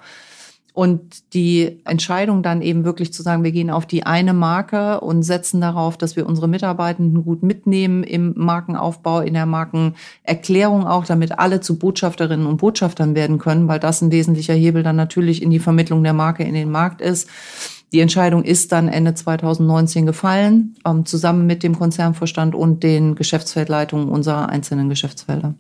Und 0.79 1.35
die 1.35 1.81
Entscheidung 1.87 2.45
dann 2.45 2.63
eben 2.63 2.85
wirklich 2.85 3.13
zu 3.13 3.25
sagen, 3.25 3.43
wir 3.43 3.51
gehen 3.51 3.69
auf 3.69 3.85
die 3.85 4.07
eine 4.07 4.33
Marke 4.33 5.01
und 5.01 5.25
setzen 5.25 5.61
darauf, 5.61 5.97
dass 5.97 6.15
wir 6.15 6.25
unsere 6.25 6.47
Mitarbeitenden 6.47 7.25
gut 7.25 7.43
mitnehmen 7.43 8.05
im 8.05 8.33
Markenaufbau, 8.37 9.19
in 9.23 9.35
der 9.35 9.45
Markenerklärung 9.45 10.87
auch, 10.87 11.05
damit 11.05 11.41
alle 11.41 11.61
zu 11.61 11.81
Botschafterinnen 11.81 12.47
und 12.47 12.59
Botschaftern 12.59 13.17
werden 13.17 13.39
können, 13.39 13.67
weil 13.67 13.81
das 13.81 14.03
ein 14.03 14.13
wesentlicher 14.13 14.55
Hebel 14.55 14.85
dann 14.85 14.95
natürlich 14.95 15.43
in 15.43 15.51
die 15.51 15.59
Vermittlung 15.59 16.05
der 16.05 16.13
Marke 16.13 16.45
in 16.45 16.55
den 16.55 16.71
Markt 16.71 17.01
ist. 17.01 17.29
Die 17.91 17.99
Entscheidung 17.99 18.45
ist 18.45 18.71
dann 18.71 18.87
Ende 18.87 19.15
2019 19.15 20.07
gefallen, 20.07 20.77
ähm, 20.87 21.05
zusammen 21.05 21.45
mit 21.45 21.65
dem 21.65 21.77
Konzernvorstand 21.77 22.55
und 22.55 22.85
den 22.85 23.17
Geschäftsfeldleitungen 23.17 24.09
unserer 24.09 24.49
einzelnen 24.49 24.89
Geschäftsfelder. 24.89 25.57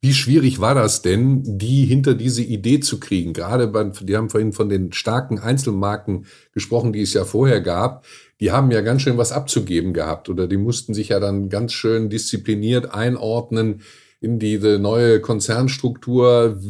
Wie 0.00 0.14
schwierig 0.14 0.60
war 0.60 0.76
das 0.76 1.02
denn, 1.02 1.42
die 1.44 1.84
hinter 1.84 2.14
diese 2.14 2.42
Idee 2.42 2.78
zu 2.78 3.00
kriegen? 3.00 3.32
Gerade 3.32 3.66
bei, 3.66 3.82
die 3.84 4.16
haben 4.16 4.30
vorhin 4.30 4.52
von 4.52 4.68
den 4.68 4.92
starken 4.92 5.40
Einzelmarken 5.40 6.26
gesprochen, 6.52 6.92
die 6.92 7.02
es 7.02 7.14
ja 7.14 7.24
vorher 7.24 7.60
gab. 7.60 8.04
Die 8.40 8.52
haben 8.52 8.70
ja 8.70 8.80
ganz 8.80 9.02
schön 9.02 9.18
was 9.18 9.32
abzugeben 9.32 9.92
gehabt 9.92 10.28
oder 10.28 10.46
die 10.46 10.56
mussten 10.56 10.94
sich 10.94 11.08
ja 11.08 11.18
dann 11.18 11.48
ganz 11.48 11.72
schön 11.72 12.10
diszipliniert 12.10 12.94
einordnen 12.94 13.82
in 14.20 14.38
diese 14.38 14.78
neue 14.78 15.20
Konzernstruktur. 15.20 16.60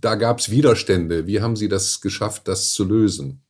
Da 0.00 0.14
gab 0.14 0.38
es 0.38 0.50
Widerstände. 0.50 1.26
Wie 1.26 1.42
haben 1.42 1.56
Sie 1.56 1.68
das 1.68 2.00
geschafft, 2.00 2.48
das 2.48 2.72
zu 2.72 2.84
lösen? 2.84 3.42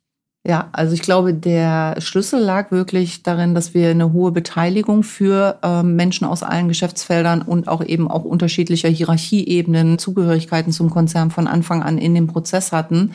Ja, 0.49 0.71
also 0.73 0.95
ich 0.95 1.03
glaube, 1.03 1.35
der 1.35 1.97
Schlüssel 2.01 2.41
lag 2.41 2.71
wirklich 2.71 3.23
darin, 3.23 3.55
dass 3.55 3.75
wir 3.75 3.91
eine 3.91 4.15
hohe 4.15 4.33
Beteiligung 4.33 5.03
für 5.03 5.59
äh, 5.63 5.83
Menschen 5.83 6.27
aus 6.27 6.43
allen 6.43 6.69
Geschäftsfeldern 6.69 7.43
und 7.43 7.69
auch 7.69 7.85
eben 7.85 8.11
auch 8.11 8.25
unterschiedlicher 8.25 8.89
Hierarchieebenen, 8.89 9.99
Zugehörigkeiten 9.99 10.73
zum 10.73 10.89
Konzern 10.89 11.31
von 11.31 11.49
Anfang 11.49 11.83
an 11.83 11.99
in 11.99 12.15
dem 12.15 12.29
Prozess 12.29 12.73
hatten. 12.73 13.13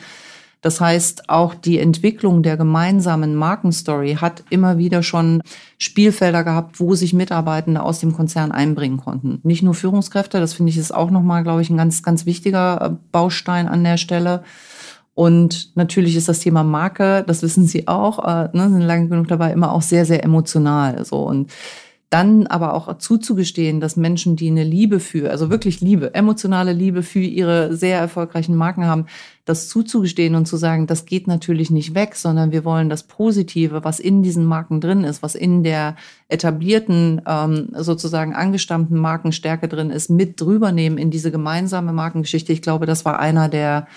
Das 0.60 0.80
heißt, 0.80 1.28
auch 1.28 1.56
die 1.56 1.80
Entwicklung 1.80 2.44
der 2.44 2.56
gemeinsamen 2.56 3.34
Markenstory 3.34 4.18
hat 4.20 4.44
immer 4.50 4.78
wieder 4.78 5.02
schon 5.02 5.42
Spielfelder 5.76 6.44
gehabt, 6.44 6.78
wo 6.78 6.94
sich 6.94 7.14
Mitarbeitende 7.14 7.82
aus 7.82 7.98
dem 7.98 8.12
Konzern 8.12 8.52
einbringen 8.52 8.98
konnten. 8.98 9.40
Nicht 9.42 9.64
nur 9.64 9.74
Führungskräfte, 9.74 10.38
das 10.38 10.54
finde 10.54 10.70
ich 10.70 10.78
ist 10.78 10.94
auch 10.94 11.10
nochmal, 11.10 11.42
glaube 11.42 11.62
ich, 11.62 11.68
ein 11.68 11.76
ganz, 11.76 12.04
ganz 12.04 12.26
wichtiger 12.26 12.80
äh, 12.80 12.90
Baustein 13.10 13.66
an 13.66 13.82
der 13.82 13.96
Stelle 13.96 14.44
und 15.14 15.76
natürlich 15.76 16.16
ist 16.16 16.28
das 16.28 16.40
Thema 16.40 16.64
Marke, 16.64 17.24
das 17.26 17.42
wissen 17.42 17.66
Sie 17.66 17.86
auch, 17.86 18.18
äh, 18.18 18.48
ne, 18.52 18.68
sind 18.68 18.80
lange 18.80 19.08
genug 19.08 19.28
dabei, 19.28 19.52
immer 19.52 19.72
auch 19.72 19.82
sehr, 19.82 20.04
sehr 20.04 20.24
emotional. 20.24 21.04
So 21.04 21.22
und 21.22 21.52
dann 22.14 22.46
aber 22.46 22.74
auch 22.74 22.98
zuzugestehen, 22.98 23.80
dass 23.80 23.96
Menschen, 23.96 24.36
die 24.36 24.46
eine 24.46 24.62
Liebe 24.62 25.00
für, 25.00 25.32
also 25.32 25.50
wirklich 25.50 25.80
Liebe, 25.80 26.14
emotionale 26.14 26.72
Liebe 26.72 27.02
für 27.02 27.18
ihre 27.18 27.74
sehr 27.74 27.98
erfolgreichen 27.98 28.54
Marken 28.54 28.86
haben, 28.86 29.06
das 29.44 29.68
zuzugestehen 29.68 30.36
und 30.36 30.46
zu 30.46 30.56
sagen, 30.56 30.86
das 30.86 31.06
geht 31.06 31.26
natürlich 31.26 31.72
nicht 31.72 31.96
weg, 31.96 32.14
sondern 32.14 32.52
wir 32.52 32.64
wollen 32.64 32.88
das 32.88 33.02
Positive, 33.02 33.82
was 33.82 33.98
in 33.98 34.22
diesen 34.22 34.44
Marken 34.44 34.80
drin 34.80 35.02
ist, 35.02 35.24
was 35.24 35.34
in 35.34 35.64
der 35.64 35.96
etablierten, 36.28 37.20
ähm, 37.26 37.70
sozusagen 37.72 38.32
angestammten 38.32 38.96
Markenstärke 38.96 39.66
drin 39.66 39.90
ist, 39.90 40.08
mit 40.08 40.40
drüber 40.40 40.70
nehmen 40.70 40.98
in 40.98 41.10
diese 41.10 41.32
gemeinsame 41.32 41.92
Markengeschichte. 41.92 42.52
Ich 42.52 42.62
glaube, 42.62 42.86
das 42.86 43.04
war 43.04 43.18
einer 43.18 43.48
der 43.48 43.88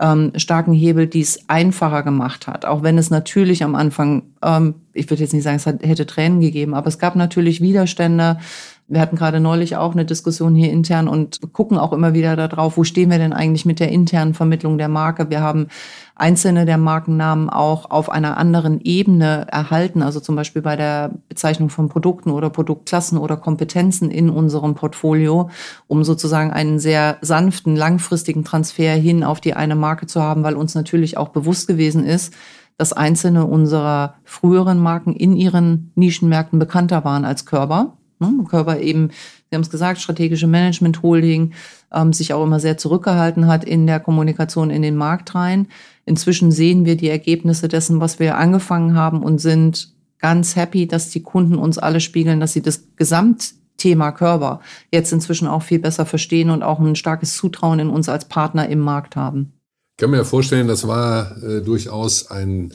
ähm, 0.00 0.32
starken 0.36 0.72
Hebel, 0.72 1.06
die 1.06 1.20
es 1.20 1.48
einfacher 1.48 2.02
gemacht 2.02 2.46
hat. 2.46 2.64
Auch 2.64 2.82
wenn 2.82 2.98
es 2.98 3.10
natürlich 3.10 3.62
am 3.62 3.74
Anfang, 3.74 4.22
ähm, 4.42 4.74
ich 4.92 5.08
würde 5.08 5.22
jetzt 5.22 5.32
nicht 5.32 5.44
sagen, 5.44 5.56
es 5.56 5.66
hat, 5.66 5.82
hätte 5.82 6.06
Tränen 6.06 6.40
gegeben, 6.40 6.74
aber 6.74 6.88
es 6.88 6.98
gab 6.98 7.14
natürlich 7.16 7.60
Widerstände. 7.60 8.38
Wir 8.86 9.00
hatten 9.00 9.16
gerade 9.16 9.40
neulich 9.40 9.76
auch 9.76 9.92
eine 9.92 10.04
Diskussion 10.04 10.54
hier 10.54 10.70
intern 10.70 11.08
und 11.08 11.40
gucken 11.54 11.78
auch 11.78 11.94
immer 11.94 12.12
wieder 12.12 12.36
darauf, 12.36 12.76
wo 12.76 12.84
stehen 12.84 13.10
wir 13.10 13.16
denn 13.16 13.32
eigentlich 13.32 13.64
mit 13.64 13.80
der 13.80 13.90
internen 13.90 14.34
Vermittlung 14.34 14.76
der 14.76 14.88
Marke. 14.88 15.30
Wir 15.30 15.40
haben 15.40 15.68
einzelne 16.14 16.66
der 16.66 16.76
Markennamen 16.76 17.48
auch 17.48 17.90
auf 17.90 18.10
einer 18.10 18.36
anderen 18.36 18.82
Ebene 18.82 19.46
erhalten, 19.50 20.02
also 20.02 20.20
zum 20.20 20.36
Beispiel 20.36 20.60
bei 20.60 20.76
der 20.76 21.12
Bezeichnung 21.30 21.70
von 21.70 21.88
Produkten 21.88 22.30
oder 22.30 22.50
Produktklassen 22.50 23.16
oder 23.16 23.38
Kompetenzen 23.38 24.10
in 24.10 24.28
unserem 24.28 24.74
Portfolio, 24.74 25.48
um 25.86 26.04
sozusagen 26.04 26.50
einen 26.50 26.78
sehr 26.78 27.16
sanften, 27.22 27.76
langfristigen 27.76 28.44
Transfer 28.44 28.92
hin 28.92 29.24
auf 29.24 29.40
die 29.40 29.54
eine 29.54 29.76
Marke 29.76 30.06
zu 30.06 30.22
haben, 30.22 30.42
weil 30.42 30.56
uns 30.56 30.74
natürlich 30.74 31.16
auch 31.16 31.30
bewusst 31.30 31.66
gewesen 31.66 32.04
ist, 32.04 32.34
dass 32.76 32.92
einzelne 32.92 33.46
unserer 33.46 34.16
früheren 34.24 34.78
Marken 34.78 35.14
in 35.14 35.34
ihren 35.36 35.92
Nischenmärkten 35.94 36.58
bekannter 36.58 37.02
waren 37.04 37.24
als 37.24 37.46
Körper. 37.46 37.96
Ne, 38.30 38.44
Körper 38.44 38.80
eben, 38.80 39.10
Sie 39.50 39.56
haben 39.56 39.62
es 39.62 39.70
gesagt, 39.70 40.00
strategische 40.00 40.46
Management 40.46 41.02
Holding, 41.02 41.52
ähm, 41.92 42.12
sich 42.12 42.32
auch 42.32 42.44
immer 42.44 42.60
sehr 42.60 42.76
zurückgehalten 42.76 43.46
hat 43.46 43.64
in 43.64 43.86
der 43.86 44.00
Kommunikation 44.00 44.70
in 44.70 44.82
den 44.82 44.96
Markt 44.96 45.34
rein. 45.34 45.68
Inzwischen 46.06 46.50
sehen 46.52 46.84
wir 46.84 46.96
die 46.96 47.08
Ergebnisse 47.08 47.68
dessen, 47.68 48.00
was 48.00 48.18
wir 48.18 48.36
angefangen 48.36 48.94
haben 48.94 49.22
und 49.22 49.38
sind 49.38 49.94
ganz 50.18 50.56
happy, 50.56 50.86
dass 50.86 51.10
die 51.10 51.22
Kunden 51.22 51.56
uns 51.56 51.78
alle 51.78 52.00
spiegeln, 52.00 52.40
dass 52.40 52.52
sie 52.52 52.62
das 52.62 52.84
Gesamtthema 52.96 54.12
Körper 54.12 54.60
jetzt 54.90 55.12
inzwischen 55.12 55.46
auch 55.46 55.62
viel 55.62 55.78
besser 55.78 56.06
verstehen 56.06 56.50
und 56.50 56.62
auch 56.62 56.80
ein 56.80 56.96
starkes 56.96 57.36
Zutrauen 57.36 57.78
in 57.78 57.90
uns 57.90 58.08
als 58.08 58.26
Partner 58.26 58.68
im 58.68 58.80
Markt 58.80 59.16
haben. 59.16 59.52
Ich 59.92 59.98
kann 59.98 60.10
mir 60.10 60.16
ja 60.16 60.24
vorstellen, 60.24 60.66
das 60.66 60.88
war 60.88 61.40
äh, 61.42 61.60
durchaus 61.60 62.30
ein, 62.30 62.74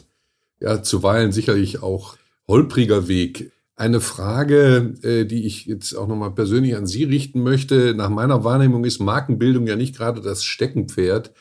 ja, 0.60 0.82
zuweilen 0.82 1.32
sicherlich 1.32 1.84
auch 1.84 2.18
holpriger 2.48 3.08
Weg. 3.08 3.52
Eine 3.80 4.02
Frage, 4.02 4.96
äh, 5.04 5.24
die 5.24 5.46
ich 5.46 5.66
jetzt 5.66 5.94
auch 5.94 6.06
nochmal 6.06 6.32
persönlich 6.32 6.76
an 6.76 6.86
Sie 6.86 7.06
richten 7.06 7.42
möchte. 7.42 7.94
Nach 7.96 8.10
meiner 8.10 8.44
Wahrnehmung 8.44 8.84
ist 8.84 9.00
Markenbildung 9.00 9.68
ja 9.68 9.78
nicht 9.78 9.96
gerade 9.96 10.20
das 10.20 10.44
Steckenpferd 10.44 11.32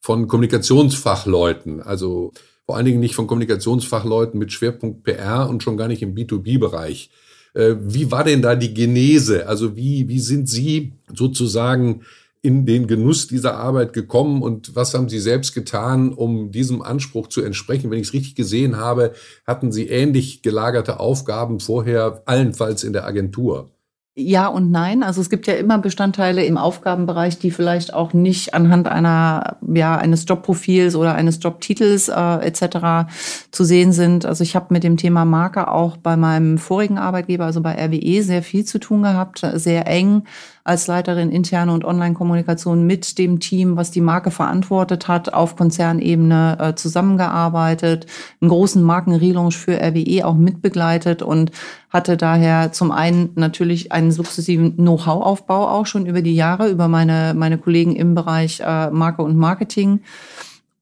von 0.00 0.26
Kommunikationsfachleuten. 0.26 1.82
Also 1.82 2.32
vor 2.64 2.78
allen 2.78 2.86
Dingen 2.86 3.00
nicht 3.00 3.14
von 3.14 3.26
Kommunikationsfachleuten 3.26 4.38
mit 4.38 4.52
Schwerpunkt 4.52 5.04
PR 5.04 5.50
und 5.50 5.62
schon 5.62 5.76
gar 5.76 5.86
nicht 5.86 6.00
im 6.00 6.14
B2B-Bereich. 6.14 7.10
Äh, 7.52 7.74
wie 7.80 8.10
war 8.10 8.24
denn 8.24 8.40
da 8.40 8.54
die 8.54 8.72
Genese? 8.72 9.46
Also 9.46 9.76
wie, 9.76 10.08
wie 10.08 10.20
sind 10.20 10.48
Sie 10.48 10.94
sozusagen 11.14 12.04
in 12.42 12.66
den 12.66 12.88
Genuss 12.88 13.28
dieser 13.28 13.56
Arbeit 13.56 13.92
gekommen 13.92 14.42
und 14.42 14.74
was 14.74 14.94
haben 14.94 15.08
Sie 15.08 15.20
selbst 15.20 15.54
getan, 15.54 16.12
um 16.12 16.50
diesem 16.50 16.82
Anspruch 16.82 17.28
zu 17.28 17.40
entsprechen? 17.40 17.90
Wenn 17.90 18.00
ich 18.00 18.08
es 18.08 18.12
richtig 18.12 18.34
gesehen 18.34 18.76
habe, 18.76 19.12
hatten 19.46 19.70
Sie 19.70 19.88
ähnlich 19.88 20.42
gelagerte 20.42 20.98
Aufgaben 20.98 21.60
vorher, 21.60 22.22
allenfalls 22.26 22.82
in 22.82 22.92
der 22.92 23.06
Agentur. 23.06 23.70
Ja 24.14 24.48
und 24.48 24.70
nein. 24.70 25.02
Also 25.02 25.22
es 25.22 25.30
gibt 25.30 25.46
ja 25.46 25.54
immer 25.54 25.78
Bestandteile 25.78 26.44
im 26.44 26.58
Aufgabenbereich, 26.58 27.38
die 27.38 27.50
vielleicht 27.50 27.94
auch 27.94 28.12
nicht 28.12 28.52
anhand 28.52 28.86
einer 28.86 29.56
ja 29.74 29.96
eines 29.96 30.26
Jobprofils 30.28 30.96
oder 30.96 31.14
eines 31.14 31.38
Jobtitels 31.42 32.08
äh, 32.08 32.46
etc. 32.46 33.10
zu 33.52 33.64
sehen 33.64 33.92
sind. 33.92 34.26
Also 34.26 34.44
ich 34.44 34.54
habe 34.54 34.66
mit 34.68 34.84
dem 34.84 34.98
Thema 34.98 35.24
Marke 35.24 35.68
auch 35.68 35.96
bei 35.96 36.18
meinem 36.18 36.58
vorigen 36.58 36.98
Arbeitgeber, 36.98 37.46
also 37.46 37.62
bei 37.62 37.72
RWE, 37.72 38.22
sehr 38.22 38.42
viel 38.42 38.66
zu 38.66 38.78
tun 38.78 39.02
gehabt, 39.02 39.46
sehr 39.54 39.86
eng 39.86 40.24
als 40.64 40.86
Leiterin 40.86 41.30
interne 41.30 41.72
und 41.72 41.84
Online-Kommunikation 41.84 42.86
mit 42.86 43.18
dem 43.18 43.40
Team, 43.40 43.76
was 43.76 43.90
die 43.90 44.00
Marke 44.00 44.30
verantwortet 44.30 45.08
hat, 45.08 45.32
auf 45.32 45.56
Konzernebene 45.56 46.58
äh, 46.60 46.74
zusammengearbeitet, 46.74 48.06
einen 48.40 48.48
großen 48.48 48.82
Markenrelaunch 48.82 49.56
für 49.56 49.80
RWE 49.80 50.24
auch 50.24 50.34
mitbegleitet 50.34 51.22
und 51.22 51.50
hatte 51.90 52.16
daher 52.16 52.72
zum 52.72 52.92
einen 52.92 53.30
natürlich 53.34 53.92
einen 53.92 54.12
sukzessiven 54.12 54.76
Know-how-Aufbau 54.76 55.68
auch 55.68 55.86
schon 55.86 56.06
über 56.06 56.22
die 56.22 56.34
Jahre, 56.34 56.68
über 56.68 56.86
meine, 56.86 57.34
meine 57.36 57.58
Kollegen 57.58 57.96
im 57.96 58.14
Bereich 58.14 58.60
äh, 58.60 58.90
Marke 58.90 59.22
und 59.22 59.36
Marketing 59.36 60.00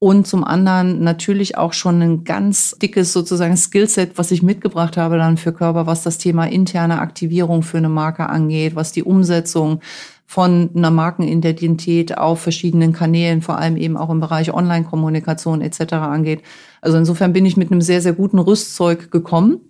und 0.02 0.26
zum 0.26 0.44
anderen 0.44 1.04
natürlich 1.04 1.58
auch 1.58 1.74
schon 1.74 2.00
ein 2.00 2.24
ganz 2.24 2.74
dickes 2.78 3.12
sozusagen 3.12 3.56
Skillset, 3.58 4.16
was 4.16 4.30
ich 4.30 4.42
mitgebracht 4.42 4.96
habe 4.96 5.18
dann 5.18 5.36
für 5.36 5.52
Körper, 5.52 5.86
was 5.86 6.02
das 6.02 6.16
Thema 6.16 6.46
interne 6.46 7.00
Aktivierung 7.00 7.62
für 7.62 7.76
eine 7.76 7.90
Marke 7.90 8.30
angeht, 8.30 8.74
was 8.74 8.92
die 8.92 9.04
Umsetzung 9.04 9.80
von 10.24 10.70
einer 10.74 10.90
Markenidentität 10.90 12.16
auf 12.16 12.40
verschiedenen 12.40 12.94
Kanälen, 12.94 13.42
vor 13.42 13.58
allem 13.58 13.76
eben 13.76 13.98
auch 13.98 14.08
im 14.08 14.20
Bereich 14.20 14.54
Online-Kommunikation 14.54 15.60
etc. 15.60 15.92
angeht. 15.92 16.42
Also 16.80 16.96
insofern 16.96 17.34
bin 17.34 17.44
ich 17.44 17.58
mit 17.58 17.70
einem 17.70 17.82
sehr, 17.82 18.00
sehr 18.00 18.14
guten 18.14 18.38
Rüstzeug 18.38 19.10
gekommen 19.10 19.60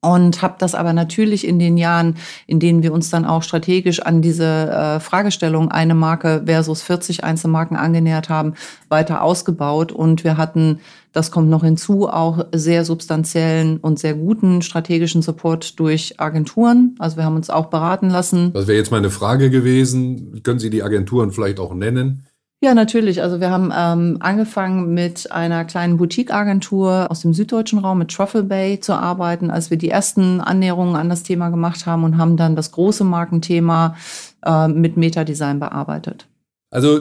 und 0.00 0.40
habe 0.40 0.54
das 0.58 0.74
aber 0.74 0.92
natürlich 0.92 1.46
in 1.46 1.58
den 1.58 1.76
Jahren, 1.76 2.16
in 2.46 2.58
denen 2.58 2.82
wir 2.82 2.92
uns 2.92 3.10
dann 3.10 3.24
auch 3.24 3.42
strategisch 3.42 4.00
an 4.00 4.22
diese 4.22 4.44
äh, 4.44 5.00
Fragestellung 5.00 5.70
eine 5.70 5.94
Marke 5.94 6.42
versus 6.46 6.82
40 6.82 7.22
Einzelmarken 7.24 7.76
angenähert 7.76 8.28
haben, 8.28 8.54
weiter 8.88 9.22
ausgebaut 9.22 9.92
und 9.92 10.24
wir 10.24 10.36
hatten, 10.36 10.80
das 11.12 11.30
kommt 11.30 11.50
noch 11.50 11.64
hinzu, 11.64 12.08
auch 12.08 12.46
sehr 12.52 12.84
substanziellen 12.84 13.78
und 13.78 13.98
sehr 13.98 14.14
guten 14.14 14.62
strategischen 14.62 15.22
Support 15.22 15.78
durch 15.78 16.18
Agenturen. 16.18 16.94
Also 16.98 17.16
wir 17.16 17.24
haben 17.24 17.36
uns 17.36 17.50
auch 17.50 17.66
beraten 17.66 18.08
lassen. 18.08 18.52
Das 18.52 18.68
wäre 18.68 18.78
jetzt 18.78 18.92
meine 18.92 19.10
Frage 19.10 19.50
gewesen. 19.50 20.42
Können 20.42 20.60
Sie 20.60 20.70
die 20.70 20.82
Agenturen 20.82 21.32
vielleicht 21.32 21.60
auch 21.60 21.74
nennen? 21.74 22.24
Ja, 22.62 22.74
natürlich. 22.74 23.22
Also 23.22 23.40
wir 23.40 23.50
haben 23.50 23.72
ähm, 23.74 24.18
angefangen 24.20 24.92
mit 24.92 25.32
einer 25.32 25.64
kleinen 25.64 25.96
Boutique-Agentur 25.96 27.10
aus 27.10 27.22
dem 27.22 27.32
süddeutschen 27.32 27.78
Raum 27.78 27.98
mit 27.98 28.10
Truffle 28.10 28.42
Bay 28.42 28.78
zu 28.80 28.92
arbeiten, 28.92 29.50
als 29.50 29.70
wir 29.70 29.78
die 29.78 29.88
ersten 29.88 30.42
Annäherungen 30.42 30.94
an 30.94 31.08
das 31.08 31.22
Thema 31.22 31.48
gemacht 31.48 31.86
haben 31.86 32.04
und 32.04 32.18
haben 32.18 32.36
dann 32.36 32.56
das 32.56 32.70
große 32.72 33.02
Markenthema 33.02 33.96
äh, 34.44 34.68
mit 34.68 34.98
Metadesign 34.98 35.58
bearbeitet. 35.58 36.26
Also 36.70 37.00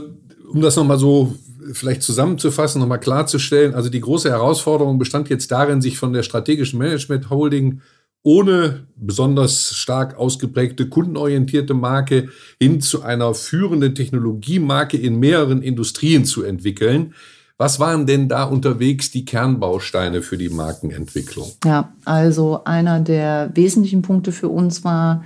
um 0.49 0.61
das 0.61 0.77
nochmal 0.77 0.97
so 0.97 1.33
vielleicht 1.73 2.03
zusammenzufassen, 2.03 2.79
nochmal 2.79 3.01
klarzustellen, 3.01 3.75
also 3.75 3.89
die 3.89 3.99
große 3.99 4.29
Herausforderung 4.29 4.97
bestand 4.97 5.27
jetzt 5.27 5.51
darin, 5.51 5.81
sich 5.81 5.97
von 5.97 6.13
der 6.13 6.23
strategischen 6.23 6.79
Management 6.79 7.29
Holding 7.29 7.81
ohne 8.23 8.87
besonders 8.95 9.73
stark 9.73 10.17
ausgeprägte 10.17 10.89
kundenorientierte 10.89 11.73
Marke 11.73 12.29
hin 12.59 12.81
zu 12.81 13.01
einer 13.01 13.33
führenden 13.33 13.95
Technologiemarke 13.95 14.97
in 14.97 15.19
mehreren 15.19 15.61
Industrien 15.61 16.25
zu 16.25 16.43
entwickeln. 16.43 17.13
Was 17.57 17.79
waren 17.79 18.05
denn 18.05 18.29
da 18.29 18.45
unterwegs 18.45 19.11
die 19.11 19.25
Kernbausteine 19.25 20.21
für 20.21 20.37
die 20.37 20.49
Markenentwicklung? 20.49 21.51
Ja, 21.65 21.93
also 22.05 22.63
einer 22.63 23.01
der 23.01 23.51
wesentlichen 23.53 24.01
Punkte 24.01 24.31
für 24.31 24.47
uns 24.47 24.83
war, 24.85 25.25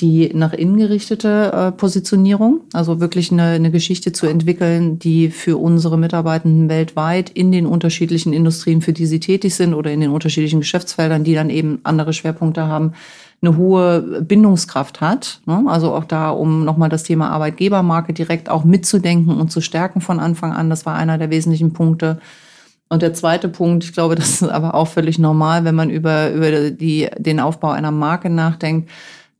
die 0.00 0.30
nach 0.34 0.52
innen 0.52 0.78
gerichtete 0.78 1.52
äh, 1.52 1.72
Positionierung, 1.72 2.60
also 2.72 3.00
wirklich 3.00 3.30
eine, 3.30 3.44
eine 3.44 3.70
Geschichte 3.70 4.12
zu 4.12 4.26
entwickeln, 4.26 4.98
die 4.98 5.30
für 5.30 5.58
unsere 5.58 5.98
Mitarbeitenden 5.98 6.68
weltweit 6.68 7.30
in 7.30 7.52
den 7.52 7.66
unterschiedlichen 7.66 8.32
Industrien, 8.32 8.80
für 8.80 8.92
die 8.92 9.06
sie 9.06 9.20
tätig 9.20 9.54
sind 9.54 9.74
oder 9.74 9.90
in 9.92 10.00
den 10.00 10.10
unterschiedlichen 10.10 10.60
Geschäftsfeldern, 10.60 11.24
die 11.24 11.34
dann 11.34 11.50
eben 11.50 11.80
andere 11.82 12.12
Schwerpunkte 12.12 12.66
haben, 12.66 12.94
eine 13.42 13.56
hohe 13.56 14.22
Bindungskraft 14.22 15.00
hat. 15.00 15.40
Ne? 15.46 15.64
Also 15.66 15.94
auch 15.94 16.04
da, 16.04 16.30
um 16.30 16.64
nochmal 16.64 16.88
das 16.88 17.04
Thema 17.04 17.30
Arbeitgebermarke 17.30 18.12
direkt 18.12 18.48
auch 18.48 18.64
mitzudenken 18.64 19.38
und 19.38 19.50
zu 19.50 19.60
stärken 19.60 20.00
von 20.00 20.20
Anfang 20.20 20.52
an. 20.52 20.70
Das 20.70 20.84
war 20.86 20.94
einer 20.94 21.18
der 21.18 21.30
wesentlichen 21.30 21.72
Punkte. 21.72 22.20
Und 22.88 23.02
der 23.02 23.14
zweite 23.14 23.48
Punkt, 23.48 23.84
ich 23.84 23.92
glaube, 23.92 24.14
das 24.16 24.42
ist 24.42 24.48
aber 24.48 24.74
auch 24.74 24.88
völlig 24.88 25.18
normal, 25.18 25.64
wenn 25.64 25.74
man 25.74 25.90
über, 25.90 26.32
über 26.32 26.70
die, 26.70 27.08
den 27.18 27.40
Aufbau 27.40 27.70
einer 27.70 27.92
Marke 27.92 28.28
nachdenkt, 28.28 28.90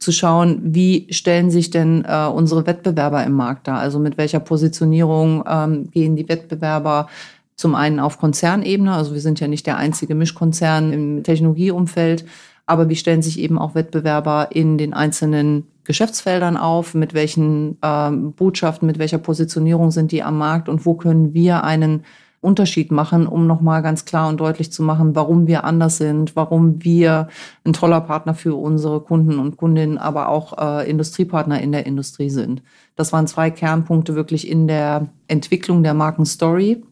zu 0.00 0.12
schauen, 0.12 0.60
wie 0.62 1.06
stellen 1.10 1.50
sich 1.50 1.70
denn 1.70 2.04
äh, 2.06 2.26
unsere 2.26 2.66
Wettbewerber 2.66 3.22
im 3.22 3.32
Markt 3.32 3.68
da? 3.68 3.76
Also 3.76 3.98
mit 3.98 4.16
welcher 4.16 4.40
Positionierung 4.40 5.44
ähm, 5.46 5.90
gehen 5.90 6.16
die 6.16 6.28
Wettbewerber 6.28 7.08
zum 7.54 7.74
einen 7.74 8.00
auf 8.00 8.18
Konzernebene, 8.18 8.92
also 8.92 9.12
wir 9.12 9.20
sind 9.20 9.38
ja 9.38 9.46
nicht 9.46 9.66
der 9.66 9.76
einzige 9.76 10.14
Mischkonzern 10.14 10.94
im 10.94 11.22
Technologieumfeld, 11.22 12.24
aber 12.64 12.88
wie 12.88 12.96
stellen 12.96 13.20
sich 13.20 13.38
eben 13.38 13.58
auch 13.58 13.74
Wettbewerber 13.74 14.48
in 14.52 14.78
den 14.78 14.94
einzelnen 14.94 15.66
Geschäftsfeldern 15.84 16.56
auf, 16.56 16.94
mit 16.94 17.12
welchen 17.12 17.76
ähm, 17.82 18.32
Botschaften, 18.32 18.86
mit 18.86 18.98
welcher 18.98 19.18
Positionierung 19.18 19.90
sind 19.90 20.12
die 20.12 20.22
am 20.22 20.38
Markt? 20.38 20.70
Und 20.70 20.86
wo 20.86 20.94
können 20.94 21.34
wir 21.34 21.64
einen 21.64 22.04
Unterschied 22.42 22.90
machen, 22.90 23.26
um 23.26 23.46
nochmal 23.46 23.82
ganz 23.82 24.06
klar 24.06 24.28
und 24.28 24.40
deutlich 24.40 24.72
zu 24.72 24.82
machen, 24.82 25.14
warum 25.14 25.46
wir 25.46 25.64
anders 25.64 25.98
sind, 25.98 26.36
warum 26.36 26.82
wir 26.82 27.28
ein 27.64 27.74
toller 27.74 28.00
Partner 28.00 28.34
für 28.34 28.54
unsere 28.54 29.00
Kunden 29.00 29.38
und 29.38 29.58
Kundinnen, 29.58 29.98
aber 29.98 30.28
auch 30.28 30.56
äh, 30.56 30.88
Industriepartner 30.88 31.60
in 31.60 31.72
der 31.72 31.84
Industrie 31.84 32.30
sind. 32.30 32.62
Das 32.96 33.12
waren 33.12 33.26
zwei 33.26 33.50
Kernpunkte 33.50 34.14
wirklich 34.14 34.48
in 34.48 34.66
der 34.66 35.08
Entwicklung 35.28 35.82
der 35.82 35.92
Markenstory. 35.92 36.82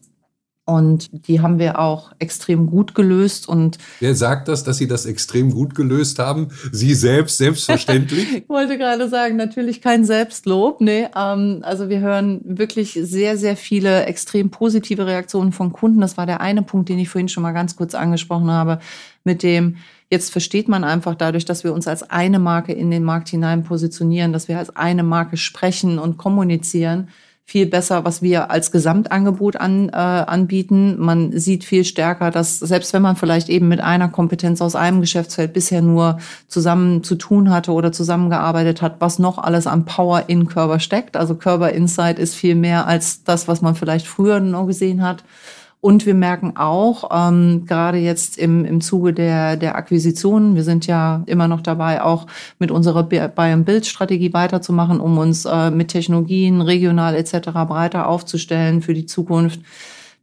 Und 0.69 1.09
die 1.27 1.41
haben 1.41 1.57
wir 1.57 1.79
auch 1.79 2.11
extrem 2.19 2.67
gut 2.67 2.93
gelöst. 2.93 3.49
Und 3.49 3.79
Wer 3.99 4.13
sagt 4.13 4.47
das, 4.47 4.63
dass 4.63 4.77
Sie 4.77 4.87
das 4.87 5.07
extrem 5.07 5.49
gut 5.49 5.73
gelöst 5.73 6.19
haben? 6.19 6.49
Sie 6.71 6.93
selbst, 6.93 7.39
selbstverständlich? 7.39 8.27
ich 8.37 8.49
wollte 8.49 8.77
gerade 8.77 9.09
sagen, 9.09 9.35
natürlich 9.35 9.81
kein 9.81 10.05
Selbstlob. 10.05 10.79
Nee, 10.79 11.07
ähm, 11.15 11.61
also 11.63 11.89
wir 11.89 12.01
hören 12.01 12.41
wirklich 12.43 12.99
sehr, 13.01 13.35
sehr 13.35 13.57
viele 13.57 14.05
extrem 14.05 14.51
positive 14.51 15.07
Reaktionen 15.07 15.53
von 15.53 15.73
Kunden. 15.73 16.01
Das 16.01 16.17
war 16.17 16.27
der 16.27 16.39
eine 16.39 16.61
Punkt, 16.61 16.89
den 16.89 16.99
ich 16.99 17.09
vorhin 17.09 17.29
schon 17.29 17.41
mal 17.41 17.53
ganz 17.53 17.75
kurz 17.75 17.95
angesprochen 17.95 18.51
habe, 18.51 18.77
mit 19.23 19.41
dem, 19.41 19.77
Jetzt 20.11 20.31
versteht 20.31 20.67
man 20.67 20.83
einfach 20.83 21.13
dadurch, 21.13 21.45
dass 21.45 21.63
wir 21.63 21.71
uns 21.71 21.87
als 21.87 22.01
eine 22.01 22.39
Marke 22.39 22.73
in 22.73 22.89
den 22.89 23.03
Markt 23.03 23.29
hinein 23.29 23.63
positionieren, 23.63 24.33
dass 24.33 24.47
wir 24.47 24.57
als 24.57 24.75
eine 24.75 25.03
Marke 25.03 25.37
sprechen 25.37 25.99
und 25.99 26.17
kommunizieren, 26.17 27.09
viel 27.49 27.65
besser, 27.65 28.05
was 28.05 28.21
wir 28.21 28.51
als 28.51 28.71
Gesamtangebot 28.71 29.55
an, 29.55 29.89
äh, 29.89 29.93
anbieten. 29.93 30.99
Man 30.99 31.31
sieht 31.31 31.63
viel 31.63 31.83
stärker, 31.83 32.29
dass 32.29 32.59
selbst 32.59 32.93
wenn 32.93 33.01
man 33.01 33.15
vielleicht 33.15 33.49
eben 33.49 33.67
mit 33.67 33.81
einer 33.81 34.07
Kompetenz 34.07 34.61
aus 34.61 34.75
einem 34.75 35.01
Geschäftsfeld 35.01 35.51
bisher 35.51 35.81
nur 35.81 36.19
zusammen 36.47 37.03
zu 37.03 37.15
tun 37.15 37.49
hatte 37.49 37.71
oder 37.71 37.91
zusammengearbeitet 37.91 38.83
hat, 38.83 38.97
was 38.99 39.17
noch 39.17 39.39
alles 39.39 39.65
an 39.65 39.85
Power 39.85 40.25
in 40.27 40.47
Körper 40.47 40.79
steckt. 40.79 41.17
Also 41.17 41.33
Körper 41.33 41.71
Insight 41.71 42.19
ist 42.19 42.35
viel 42.35 42.53
mehr 42.53 42.85
als 42.85 43.23
das, 43.23 43.47
was 43.47 43.63
man 43.63 43.73
vielleicht 43.73 44.05
früher 44.05 44.39
noch 44.39 44.67
gesehen 44.67 45.01
hat. 45.01 45.23
Und 45.81 46.05
wir 46.05 46.13
merken 46.13 46.57
auch, 46.57 47.09
ähm, 47.09 47.65
gerade 47.65 47.99
jetzt 47.99 48.37
im, 48.37 48.65
im 48.65 48.81
Zuge 48.81 49.13
der, 49.13 49.55
der 49.55 49.75
Akquisitionen, 49.75 50.55
wir 50.55 50.63
sind 50.63 50.87
ja 50.87 51.23
immer 51.25 51.47
noch 51.47 51.61
dabei, 51.61 52.01
auch 52.01 52.27
mit 52.59 52.69
unserer 52.69 53.03
Buy-and-Build-Strategie 53.03 54.33
weiterzumachen, 54.33 54.99
um 54.99 55.17
uns 55.17 55.45
äh, 55.45 55.71
mit 55.71 55.87
Technologien 55.87 56.59
regional 56.59 57.15
etc. 57.15 57.51
breiter 57.65 58.09
aufzustellen 58.09 58.81
für 58.81 58.93
die 58.93 59.05
Zukunft, 59.05 59.61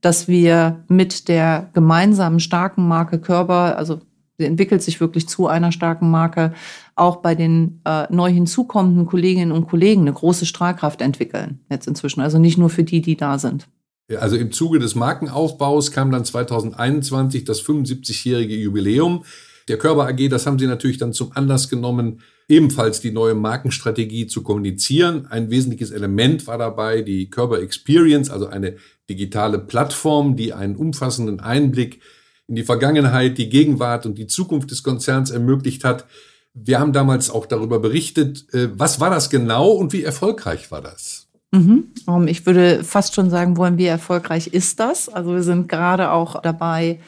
dass 0.02 0.28
wir 0.28 0.84
mit 0.88 1.26
der 1.28 1.70
gemeinsamen 1.72 2.38
starken 2.40 2.86
Marke 2.86 3.18
Körper, 3.18 3.78
also 3.78 4.00
sie 4.36 4.44
entwickelt 4.44 4.82
sich 4.82 5.00
wirklich 5.00 5.26
zu 5.26 5.46
einer 5.46 5.72
starken 5.72 6.10
Marke, 6.10 6.52
auch 6.96 7.16
bei 7.16 7.34
den 7.34 7.80
äh, 7.86 8.12
neu 8.12 8.30
hinzukommenden 8.30 9.06
Kolleginnen 9.06 9.52
und 9.52 9.68
Kollegen 9.68 10.02
eine 10.02 10.12
große 10.12 10.44
Strahlkraft 10.44 11.00
entwickeln, 11.00 11.60
jetzt 11.70 11.86
inzwischen. 11.86 12.20
Also 12.20 12.38
nicht 12.38 12.58
nur 12.58 12.68
für 12.68 12.84
die, 12.84 13.00
die 13.00 13.16
da 13.16 13.38
sind. 13.38 13.68
Also 14.14 14.36
im 14.36 14.52
Zuge 14.52 14.78
des 14.78 14.94
Markenaufbaus 14.94 15.90
kam 15.90 16.12
dann 16.12 16.24
2021 16.24 17.44
das 17.44 17.62
75-jährige 17.62 18.54
Jubiläum 18.54 19.24
der 19.66 19.78
Körper 19.78 20.06
AG. 20.06 20.28
Das 20.28 20.46
haben 20.46 20.58
sie 20.58 20.66
natürlich 20.66 20.98
dann 20.98 21.12
zum 21.12 21.32
Anlass 21.32 21.68
genommen, 21.68 22.20
ebenfalls 22.48 23.00
die 23.00 23.10
neue 23.10 23.34
Markenstrategie 23.34 24.28
zu 24.28 24.42
kommunizieren. 24.42 25.26
Ein 25.26 25.50
wesentliches 25.50 25.90
Element 25.90 26.46
war 26.46 26.58
dabei 26.58 27.02
die 27.02 27.30
Körper 27.30 27.60
Experience, 27.60 28.30
also 28.30 28.46
eine 28.46 28.76
digitale 29.08 29.58
Plattform, 29.58 30.36
die 30.36 30.52
einen 30.52 30.76
umfassenden 30.76 31.40
Einblick 31.40 32.00
in 32.46 32.54
die 32.54 32.62
Vergangenheit, 32.62 33.38
die 33.38 33.48
Gegenwart 33.48 34.06
und 34.06 34.18
die 34.18 34.28
Zukunft 34.28 34.70
des 34.70 34.84
Konzerns 34.84 35.30
ermöglicht 35.30 35.82
hat. 35.82 36.06
Wir 36.54 36.78
haben 36.78 36.92
damals 36.92 37.28
auch 37.28 37.46
darüber 37.46 37.80
berichtet. 37.80 38.46
Äh, 38.54 38.68
was 38.78 39.00
war 39.00 39.10
das 39.10 39.30
genau 39.30 39.70
und 39.72 39.92
wie 39.92 40.04
erfolgreich 40.04 40.70
war 40.70 40.80
das? 40.80 41.25
Mhm. 41.56 42.28
Ich 42.28 42.44
würde 42.46 42.84
fast 42.84 43.14
schon 43.14 43.30
sagen 43.30 43.56
wollen, 43.56 43.78
wie 43.78 43.86
erfolgreich 43.86 44.48
ist 44.48 44.78
das? 44.78 45.08
Also 45.08 45.34
wir 45.34 45.42
sind 45.42 45.68
gerade 45.68 46.10
auch 46.10 46.40
dabei, 46.42 47.00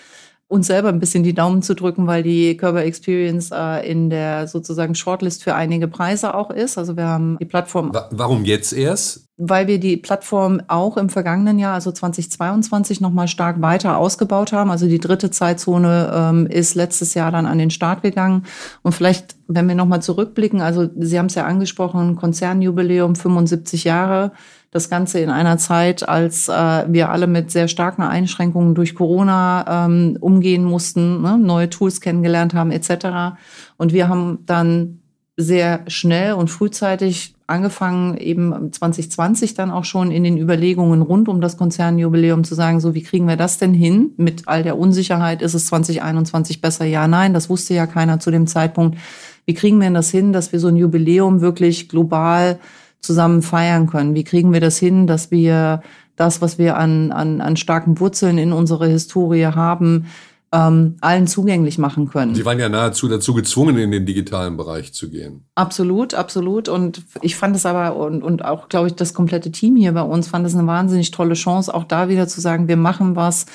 uns 0.49 0.67
selber 0.67 0.89
ein 0.89 0.99
bisschen 0.99 1.23
die 1.23 1.35
Daumen 1.35 1.61
zu 1.61 1.75
drücken, 1.75 2.07
weil 2.07 2.23
die 2.23 2.57
Körper 2.57 2.83
Experience 2.83 3.51
äh, 3.53 3.87
in 3.89 4.09
der 4.09 4.49
sozusagen 4.49 4.95
Shortlist 4.95 5.45
für 5.45 5.55
einige 5.55 5.89
Preise 5.89 6.35
auch 6.35 6.51
ist. 6.51 6.79
Also 6.79 6.97
wir 6.97 7.05
haben 7.05 7.37
die 7.39 7.45
Plattform. 7.45 7.93
Warum 8.11 8.47
jetzt 8.47 8.73
erst? 8.73 9.27
Weil 9.37 9.67
wir 9.67 9.79
die 9.79 9.99
Plattform 9.99 10.63
auch 10.67 10.97
im 10.97 11.11
vergangenen 11.11 11.59
Jahr, 11.59 11.75
also 11.75 11.93
2022, 11.93 13.03
nochmal 13.03 13.29
stark 13.29 13.61
weiter 13.61 13.99
ausgebaut 13.99 14.53
haben. 14.53 14.71
Also 14.71 14.89
die 14.89 14.99
dritte 14.99 15.31
Zeitzone 15.31 16.11
ähm, 16.13 16.47
ist 16.47 16.75
letztes 16.75 17.13
Jahr 17.13 17.31
dann 17.31 17.45
an 17.45 17.59
den 17.59 17.71
Start 17.71 18.03
gegangen. 18.03 18.45
Und 18.83 18.93
vielleicht, 18.93 19.37
wenn 19.49 19.69
wir 19.69 19.75
nochmal 19.75 20.03
zurückblicken, 20.03 20.63
also 20.63 20.89
Sie 20.97 21.19
haben 21.19 21.27
es 21.27 21.35
ja 21.35 21.45
angesprochen, 21.45 22.17
Konzernjubiläum 22.17 23.15
75 23.15 23.85
Jahre 23.85 24.33
das 24.71 24.91
Ganze 24.91 25.21
in 25.21 25.31
einer 25.31 25.57
Zeit, 25.57 26.09
als 26.09 26.49
äh, 26.49 26.85
wir 26.89 27.11
alle 27.11 27.27
mit 27.27 27.51
sehr 27.51 27.69
starken 27.69 28.03
Einschränkungen 28.03 28.75
durch 28.75 28.95
Corona 28.95 29.87
ähm, 29.87 30.19
umgehen 30.21 30.65
mussten, 30.65 31.23
ne, 31.23 31.39
neue 31.39 31.71
Tools 31.71 32.01
kennengelernt 32.01 32.53
haben 32.53 32.71
etc. 32.71 33.39
Und 33.77 33.93
wir 33.93 34.09
haben 34.09 34.41
dann 34.45 35.01
sehr 35.39 35.85
schnell 35.87 36.33
und 36.33 36.49
frühzeitig 36.49 37.35
angefangen, 37.47 38.19
eben 38.19 38.73
2020 38.73 39.55
dann 39.55 39.71
auch 39.71 39.85
schon 39.85 40.11
in 40.11 40.25
den 40.25 40.37
Überlegungen 40.37 41.01
rund 41.01 41.29
um 41.29 41.41
das 41.41 41.57
Konzernjubiläum 41.57 42.45
zu 42.45 42.55
sagen, 42.55 42.81
so 42.81 42.95
wie 42.95 43.03
kriegen 43.03 43.27
wir 43.27 43.37
das 43.37 43.57
denn 43.57 43.73
hin? 43.73 44.11
Mit 44.17 44.49
all 44.49 44.63
der 44.65 44.77
Unsicherheit 44.77 45.41
ist 45.41 45.55
es 45.55 45.67
2021 45.69 46.61
besser? 46.61 46.85
Ja, 46.85 47.09
nein, 47.09 47.33
das 47.33 47.49
wusste 47.49 47.73
ja 47.73 47.87
keiner 47.87 48.21
zu 48.21 48.31
dem 48.31 48.47
Zeitpunkt. 48.47 48.99
Wie 49.47 49.55
kriegen 49.55 49.79
wir 49.79 49.85
denn 49.85 49.95
das 49.95 50.11
hin, 50.11 50.35
dass 50.35 50.53
wir 50.53 50.61
so 50.61 50.69
ein 50.69 50.77
Jubiläum 50.77 51.41
wirklich 51.41 51.89
global 51.89 52.59
zusammen 53.01 53.43
feiern 53.43 53.87
können? 53.87 54.15
Wie 54.15 54.25
kriegen 54.25 54.53
wir 54.53 54.61
das 54.61 54.79
hin, 54.79 55.07
dass 55.07 55.31
wir 55.31 55.83
das, 56.17 56.43
was 56.43 56.59
wir 56.59 56.77
an, 56.77 57.13
an, 57.13 57.41
an 57.41 57.57
starken 57.57 58.01
Wurzeln 58.01 58.39
in 58.39 58.53
unserer 58.53 58.87
Historie 58.87 59.47
haben, 59.47 60.07
ähm, 60.51 60.97
allen 61.01 61.27
zugänglich 61.27 61.77
machen 61.77 62.09
können. 62.09 62.35
Sie 62.35 62.45
waren 62.45 62.59
ja 62.59 62.69
nahezu 62.69 63.07
dazu 63.07 63.35
gezwungen, 63.35 63.77
in 63.77 63.91
den 63.91 64.07
digitalen 64.07 64.57
Bereich 64.57 64.95
zu 64.95 65.11
gehen. 65.11 65.45
Absolut, 65.55 66.15
absolut. 66.15 66.69
Und 66.69 67.03
ich 67.21 67.37
fand 67.37 67.55
es 67.55 67.67
aber, 67.67 67.97
und, 67.97 68.23
und 68.23 68.45
auch, 68.45 68.69
glaube 68.69 68.89
ich, 68.89 68.95
das 68.95 69.13
komplette 69.13 69.53
Team 69.53 69.77
hier 69.77 69.93
bei 69.93 70.03
uns 70.03 70.29
fand 70.29 70.47
es 70.47 70.55
eine 70.55 70.67
wahnsinnig 70.67 71.11
tolle 71.11 71.35
Chance, 71.35 71.75
auch 71.75 71.85
da 71.85 72.09
wieder 72.09 72.29
zu 72.29 72.41
sagen, 72.41 72.67
wir 72.67 72.79
machen 72.79 73.15
was, 73.15 73.47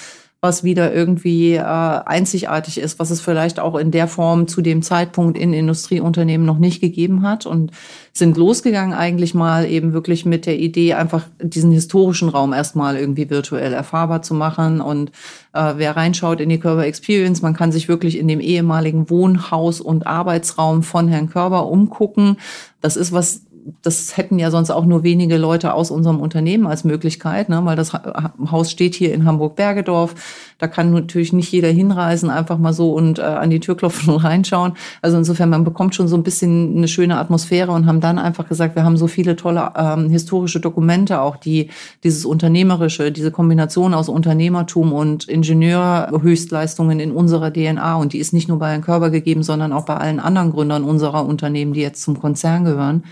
was 0.44 0.66
wieder 0.66 0.94
irgendwie 0.94 1.54
äh, 1.54 1.62
einzigartig 1.62 2.78
ist, 2.78 3.00
was 3.00 3.12
es 3.12 3.22
vielleicht 3.22 3.62
auch 3.62 3.78
in 3.78 3.92
der 3.92 4.10
Form 4.10 4.46
zu 4.50 4.62
dem 4.62 4.82
Zeitpunkt 4.82 5.38
in 5.38 5.54
Industrieunternehmen 5.54 6.46
noch 6.46 6.58
nicht 6.58 6.82
gegeben 6.82 7.22
hat 7.22 7.46
und 7.46 7.72
sind 8.12 8.36
losgegangen 8.36 8.94
eigentlich 8.94 9.34
mal 9.34 9.66
eben 9.66 9.94
wirklich 9.94 10.26
mit 10.26 10.46
der 10.46 10.60
Idee, 10.60 10.96
einfach 10.96 11.24
diesen 11.42 11.72
historischen 11.72 12.28
Raum 12.28 12.52
erstmal 12.52 12.98
irgendwie 12.98 13.30
virtuell 13.30 13.72
erfahrbar 13.72 14.22
zu 14.22 14.34
machen 14.34 14.82
und 14.82 15.12
äh, 15.54 15.76
wer 15.78 15.96
reinschaut 15.96 16.42
in 16.42 16.50
die 16.50 16.60
Körper 16.60 16.84
Experience, 16.84 17.42
man 17.42 17.54
kann 17.54 17.72
sich 17.72 17.88
wirklich 17.88 18.20
in 18.20 18.28
dem 18.28 18.42
ehemaligen 18.42 19.10
Wohnhaus 19.10 19.80
und 19.80 20.06
Arbeitsraum 20.06 20.84
von 20.84 21.08
Herrn 21.08 21.30
Körber 21.30 21.68
umgucken. 21.68 22.36
Das 22.82 22.98
ist 22.98 23.14
was 23.14 23.44
das 23.82 24.18
hätten 24.18 24.40
ja 24.40 24.52
sonst 24.52 24.72
auch 24.72 24.86
nur 24.86 25.04
wenige 25.04 25.38
Leute 25.38 25.74
aus 25.74 25.92
unserem 25.92 26.20
Unternehmen 26.20 26.68
als 26.68 26.84
Möglichkeit, 26.84 27.50
ne? 27.50 27.64
weil 27.64 27.76
das 27.76 27.94
Haus 27.94 28.72
steht 28.72 28.96
hier 28.96 29.14
in 29.14 29.26
Hamburg-Bergedorf. 29.26 30.16
Da 30.64 30.70
kann 30.70 30.94
natürlich 30.94 31.34
nicht 31.34 31.52
jeder 31.52 31.68
hinreisen, 31.68 32.30
einfach 32.30 32.58
mal 32.58 32.72
so 32.72 32.94
und 32.94 33.20
äh, 33.20 33.24
an 33.24 33.50
die 33.50 33.60
Tür 33.60 33.76
klopfen 33.76 34.14
und 34.14 34.20
reinschauen. 34.24 34.72
Also 35.02 35.18
insofern, 35.18 35.50
man 35.50 35.66
bekommt 35.66 35.94
schon 35.94 36.08
so 36.08 36.16
ein 36.16 36.24
bisschen 36.24 36.78
eine 36.78 36.88
schöne 36.88 37.18
Atmosphäre 37.18 37.74
und 37.74 37.86
haben 37.86 38.00
dann 38.00 38.18
einfach 38.18 38.48
gesagt, 38.48 38.78
wir 38.78 38.86
haben 38.86 38.96
so 38.96 39.08
viele 39.08 39.36
tolle 39.36 39.74
ähm, 39.76 40.10
historische 40.10 40.62
Dokumente, 40.62 41.20
auch 41.20 41.36
die 41.36 41.70
dieses 42.06 42.24
Unternehmerische, 42.24 43.12
diese 43.12 43.30
Kombination 43.30 43.94
aus 43.94 44.08
Unternehmertum 44.08 44.94
und 44.94 45.28
Ingenieurhöchstleistungen 45.28 47.02
in 47.02 47.12
unserer 47.12 47.52
DNA. 47.52 47.96
Und 47.96 48.14
die 48.14 48.20
ist 48.20 48.32
nicht 48.32 48.48
nur 48.48 48.58
bei 48.58 48.72
Herrn 48.72 48.84
Körber 48.84 49.10
gegeben, 49.10 49.44
sondern 49.44 49.74
auch 49.74 49.84
bei 49.84 49.98
allen 49.98 50.22
anderen 50.22 50.54
Gründern 50.54 50.86
unserer 50.86 51.26
Unternehmen, 51.26 51.74
die 51.74 51.82
jetzt 51.82 52.04
zum 52.04 52.18
Konzern 52.18 52.64
gehören. 52.64 53.04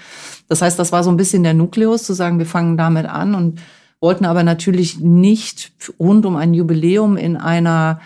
Das 0.47 0.61
heißt, 0.61 0.79
das 0.79 0.93
war 0.93 1.03
so 1.03 1.09
ein 1.09 1.17
bisschen 1.17 1.43
der 1.43 1.53
Nukleus, 1.53 2.03
zu 2.03 2.13
sagen, 2.13 2.39
wir 2.39 2.45
fangen 2.45 2.77
damit 2.77 3.07
an 3.07 3.35
und 3.35 3.59
wollten 4.01 4.25
aber 4.25 4.43
natürlich 4.43 4.99
nicht 4.99 5.71
rund 5.99 6.25
um 6.25 6.35
ein 6.35 6.53
Jubiläum 6.53 7.15
in 7.15 7.37
einer 7.37 8.01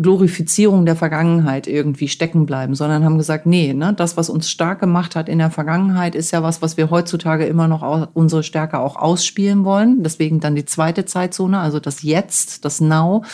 Glorifizierung 0.00 0.86
der 0.86 0.96
Vergangenheit 0.96 1.66
irgendwie 1.66 2.08
stecken 2.08 2.46
bleiben, 2.46 2.74
sondern 2.74 3.04
haben 3.04 3.18
gesagt, 3.18 3.44
nee, 3.44 3.74
ne, 3.74 3.92
das, 3.92 4.16
was 4.16 4.30
uns 4.30 4.48
stark 4.48 4.80
gemacht 4.80 5.14
hat 5.14 5.28
in 5.28 5.38
der 5.38 5.50
Vergangenheit, 5.50 6.14
ist 6.14 6.30
ja 6.30 6.42
was, 6.42 6.62
was 6.62 6.76
wir 6.76 6.88
heutzutage 6.88 7.44
immer 7.44 7.68
noch 7.68 8.08
unsere 8.14 8.42
Stärke 8.42 8.78
auch 8.78 8.96
ausspielen 8.96 9.64
wollen. 9.64 10.02
Deswegen 10.02 10.40
dann 10.40 10.54
die 10.54 10.64
zweite 10.64 11.04
Zeitzone, 11.04 11.58
also 11.58 11.80
das 11.80 12.02
Jetzt, 12.02 12.64
das 12.64 12.80
Now. 12.80 13.24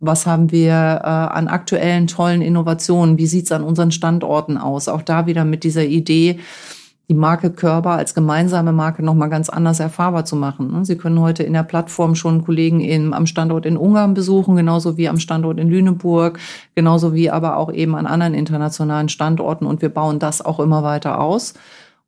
Was 0.00 0.26
haben 0.26 0.50
wir 0.52 0.72
äh, 0.72 1.06
an 1.06 1.48
aktuellen 1.48 2.06
tollen 2.06 2.40
Innovationen? 2.42 3.18
Wie 3.18 3.26
sieht's 3.26 3.52
an 3.52 3.62
unseren 3.62 3.90
Standorten 3.90 4.56
aus? 4.56 4.88
Auch 4.88 5.02
da 5.02 5.26
wieder 5.26 5.44
mit 5.44 5.64
dieser 5.64 5.84
Idee, 5.84 6.38
die 7.08 7.14
Marke 7.14 7.50
Körber 7.50 7.92
als 7.92 8.14
gemeinsame 8.14 8.72
Marke 8.72 9.04
nochmal 9.04 9.30
ganz 9.30 9.48
anders 9.48 9.78
erfahrbar 9.78 10.24
zu 10.24 10.34
machen. 10.34 10.84
Sie 10.84 10.96
können 10.96 11.20
heute 11.20 11.44
in 11.44 11.52
der 11.52 11.62
Plattform 11.62 12.16
schon 12.16 12.44
Kollegen 12.44 12.80
in, 12.80 13.14
am 13.14 13.26
Standort 13.26 13.64
in 13.64 13.76
Ungarn 13.76 14.14
besuchen, 14.14 14.56
genauso 14.56 14.96
wie 14.96 15.08
am 15.08 15.18
Standort 15.18 15.60
in 15.60 15.68
Lüneburg, 15.68 16.40
genauso 16.74 17.14
wie 17.14 17.30
aber 17.30 17.58
auch 17.58 17.72
eben 17.72 17.94
an 17.94 18.06
anderen 18.06 18.34
internationalen 18.34 19.08
Standorten. 19.08 19.66
Und 19.66 19.82
wir 19.82 19.88
bauen 19.88 20.18
das 20.18 20.44
auch 20.44 20.58
immer 20.58 20.82
weiter 20.82 21.20
aus. 21.20 21.54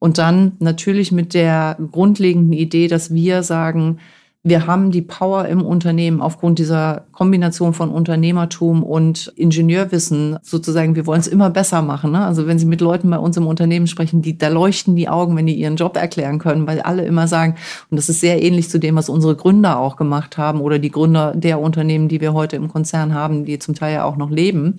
Und 0.00 0.18
dann 0.18 0.52
natürlich 0.58 1.12
mit 1.12 1.32
der 1.32 1.76
grundlegenden 1.92 2.52
Idee, 2.52 2.88
dass 2.88 3.14
wir 3.14 3.42
sagen, 3.42 3.98
wir 4.44 4.68
haben 4.68 4.92
die 4.92 5.02
Power 5.02 5.46
im 5.46 5.62
Unternehmen 5.62 6.20
aufgrund 6.20 6.60
dieser 6.60 7.06
Kombination 7.10 7.74
von 7.74 7.90
Unternehmertum 7.90 8.84
und 8.84 9.32
Ingenieurwissen 9.36 10.38
sozusagen. 10.42 10.94
Wir 10.94 11.06
wollen 11.06 11.20
es 11.20 11.26
immer 11.26 11.50
besser 11.50 11.82
machen. 11.82 12.12
Ne? 12.12 12.24
Also 12.24 12.46
wenn 12.46 12.58
Sie 12.58 12.64
mit 12.66 12.80
Leuten 12.80 13.10
bei 13.10 13.18
uns 13.18 13.36
im 13.36 13.48
Unternehmen 13.48 13.88
sprechen, 13.88 14.22
die, 14.22 14.38
da 14.38 14.48
leuchten 14.48 14.94
die 14.94 15.08
Augen, 15.08 15.36
wenn 15.36 15.46
die 15.46 15.54
ihren 15.54 15.76
Job 15.76 15.96
erklären 15.96 16.38
können, 16.38 16.68
weil 16.68 16.80
alle 16.80 17.04
immer 17.04 17.26
sagen, 17.26 17.56
und 17.90 17.96
das 17.96 18.08
ist 18.08 18.20
sehr 18.20 18.40
ähnlich 18.40 18.70
zu 18.70 18.78
dem, 18.78 18.94
was 18.94 19.08
unsere 19.08 19.34
Gründer 19.34 19.78
auch 19.78 19.96
gemacht 19.96 20.38
haben 20.38 20.60
oder 20.60 20.78
die 20.78 20.92
Gründer 20.92 21.34
der 21.34 21.60
Unternehmen, 21.60 22.08
die 22.08 22.20
wir 22.20 22.32
heute 22.32 22.56
im 22.56 22.68
Konzern 22.68 23.14
haben, 23.14 23.44
die 23.44 23.58
zum 23.58 23.74
Teil 23.74 23.94
ja 23.94 24.04
auch 24.04 24.16
noch 24.16 24.30
leben 24.30 24.78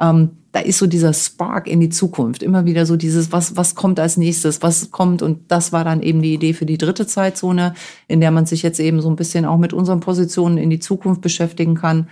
ähm, 0.00 0.30
da 0.52 0.60
ist 0.60 0.78
so 0.78 0.86
dieser 0.86 1.12
Spark 1.12 1.66
in 1.66 1.80
die 1.80 1.90
Zukunft. 1.90 2.42
Immer 2.42 2.64
wieder 2.64 2.86
so 2.86 2.96
dieses, 2.96 3.32
was, 3.32 3.56
was 3.56 3.74
kommt 3.74 4.00
als 4.00 4.16
nächstes, 4.16 4.62
was 4.62 4.90
kommt. 4.90 5.22
Und 5.22 5.50
das 5.50 5.72
war 5.72 5.84
dann 5.84 6.02
eben 6.02 6.22
die 6.22 6.34
Idee 6.34 6.54
für 6.54 6.66
die 6.66 6.78
dritte 6.78 7.06
Zeitzone, 7.06 7.74
in 8.06 8.20
der 8.20 8.30
man 8.30 8.46
sich 8.46 8.62
jetzt 8.62 8.80
eben 8.80 9.00
so 9.00 9.10
ein 9.10 9.16
bisschen 9.16 9.44
auch 9.44 9.58
mit 9.58 9.72
unseren 9.72 10.00
Positionen 10.00 10.56
in 10.56 10.70
die 10.70 10.80
Zukunft 10.80 11.20
beschäftigen 11.20 11.74
kann. 11.74 12.08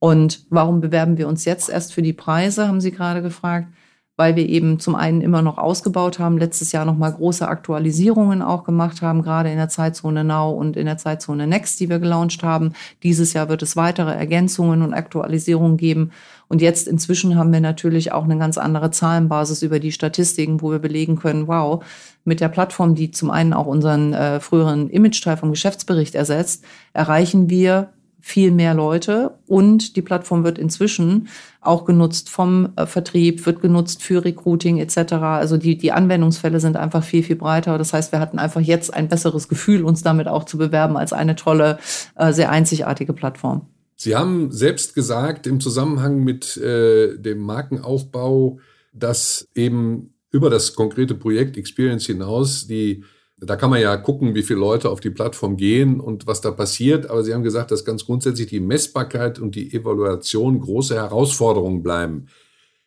Und 0.00 0.44
warum 0.50 0.80
bewerben 0.80 1.18
wir 1.18 1.28
uns 1.28 1.44
jetzt 1.44 1.68
erst 1.68 1.92
für 1.92 2.02
die 2.02 2.12
Preise, 2.12 2.68
haben 2.68 2.80
Sie 2.80 2.90
gerade 2.90 3.22
gefragt 3.22 3.68
weil 4.18 4.34
wir 4.34 4.48
eben 4.48 4.80
zum 4.80 4.96
einen 4.96 5.20
immer 5.20 5.42
noch 5.42 5.58
ausgebaut 5.58 6.18
haben, 6.18 6.38
letztes 6.38 6.72
Jahr 6.72 6.84
nochmal 6.84 7.12
große 7.12 7.46
Aktualisierungen 7.46 8.42
auch 8.42 8.64
gemacht 8.64 9.00
haben, 9.00 9.22
gerade 9.22 9.48
in 9.48 9.56
der 9.56 9.68
Zeitzone 9.68 10.24
Now 10.24 10.50
und 10.50 10.76
in 10.76 10.86
der 10.86 10.98
Zeitzone 10.98 11.46
Next, 11.46 11.78
die 11.78 11.88
wir 11.88 12.00
gelauncht 12.00 12.42
haben. 12.42 12.72
Dieses 13.04 13.32
Jahr 13.32 13.48
wird 13.48 13.62
es 13.62 13.76
weitere 13.76 14.12
Ergänzungen 14.12 14.82
und 14.82 14.92
Aktualisierungen 14.92 15.76
geben. 15.76 16.10
Und 16.48 16.60
jetzt 16.60 16.88
inzwischen 16.88 17.36
haben 17.36 17.52
wir 17.52 17.60
natürlich 17.60 18.10
auch 18.10 18.24
eine 18.24 18.38
ganz 18.38 18.58
andere 18.58 18.90
Zahlenbasis 18.90 19.62
über 19.62 19.78
die 19.78 19.92
Statistiken, 19.92 20.62
wo 20.62 20.72
wir 20.72 20.80
belegen 20.80 21.14
können, 21.14 21.46
wow, 21.46 21.84
mit 22.24 22.40
der 22.40 22.48
Plattform, 22.48 22.96
die 22.96 23.12
zum 23.12 23.30
einen 23.30 23.52
auch 23.52 23.66
unseren 23.66 24.14
äh, 24.14 24.40
früheren 24.40 24.90
Image-Teil 24.90 25.36
vom 25.36 25.50
Geschäftsbericht 25.50 26.16
ersetzt, 26.16 26.64
erreichen 26.92 27.50
wir 27.50 27.90
viel 28.20 28.50
mehr 28.50 28.74
Leute 28.74 29.38
und 29.46 29.96
die 29.96 30.02
Plattform 30.02 30.44
wird 30.44 30.58
inzwischen 30.58 31.28
auch 31.60 31.84
genutzt 31.84 32.28
vom 32.30 32.70
äh, 32.76 32.86
Vertrieb, 32.86 33.46
wird 33.46 33.60
genutzt 33.60 34.02
für 34.02 34.24
Recruiting 34.24 34.78
etc. 34.78 35.14
Also 35.14 35.56
die, 35.56 35.78
die 35.78 35.92
Anwendungsfälle 35.92 36.60
sind 36.60 36.76
einfach 36.76 37.04
viel, 37.04 37.22
viel 37.22 37.36
breiter. 37.36 37.78
Das 37.78 37.92
heißt, 37.92 38.12
wir 38.12 38.20
hatten 38.20 38.38
einfach 38.38 38.60
jetzt 38.60 38.92
ein 38.92 39.08
besseres 39.08 39.48
Gefühl, 39.48 39.84
uns 39.84 40.02
damit 40.02 40.28
auch 40.28 40.44
zu 40.44 40.58
bewerben 40.58 40.96
als 40.96 41.12
eine 41.12 41.36
tolle, 41.36 41.78
äh, 42.16 42.32
sehr 42.32 42.50
einzigartige 42.50 43.12
Plattform. 43.12 43.66
Sie 43.96 44.14
haben 44.14 44.52
selbst 44.52 44.94
gesagt 44.94 45.46
im 45.46 45.60
Zusammenhang 45.60 46.22
mit 46.22 46.56
äh, 46.56 47.18
dem 47.18 47.38
Markenaufbau, 47.38 48.60
dass 48.92 49.48
eben 49.54 50.14
über 50.30 50.50
das 50.50 50.74
konkrete 50.74 51.14
Projekt 51.14 51.56
Experience 51.56 52.06
hinaus 52.06 52.66
die 52.66 53.04
da 53.40 53.56
kann 53.56 53.70
man 53.70 53.80
ja 53.80 53.96
gucken, 53.96 54.34
wie 54.34 54.42
viele 54.42 54.58
Leute 54.58 54.90
auf 54.90 55.00
die 55.00 55.10
Plattform 55.10 55.56
gehen 55.56 56.00
und 56.00 56.26
was 56.26 56.40
da 56.40 56.50
passiert. 56.50 57.08
Aber 57.08 57.22
Sie 57.22 57.32
haben 57.32 57.44
gesagt, 57.44 57.70
dass 57.70 57.84
ganz 57.84 58.04
grundsätzlich 58.04 58.48
die 58.48 58.60
Messbarkeit 58.60 59.38
und 59.38 59.54
die 59.54 59.72
Evaluation 59.72 60.60
große 60.60 60.96
Herausforderungen 60.96 61.82
bleiben. 61.82 62.26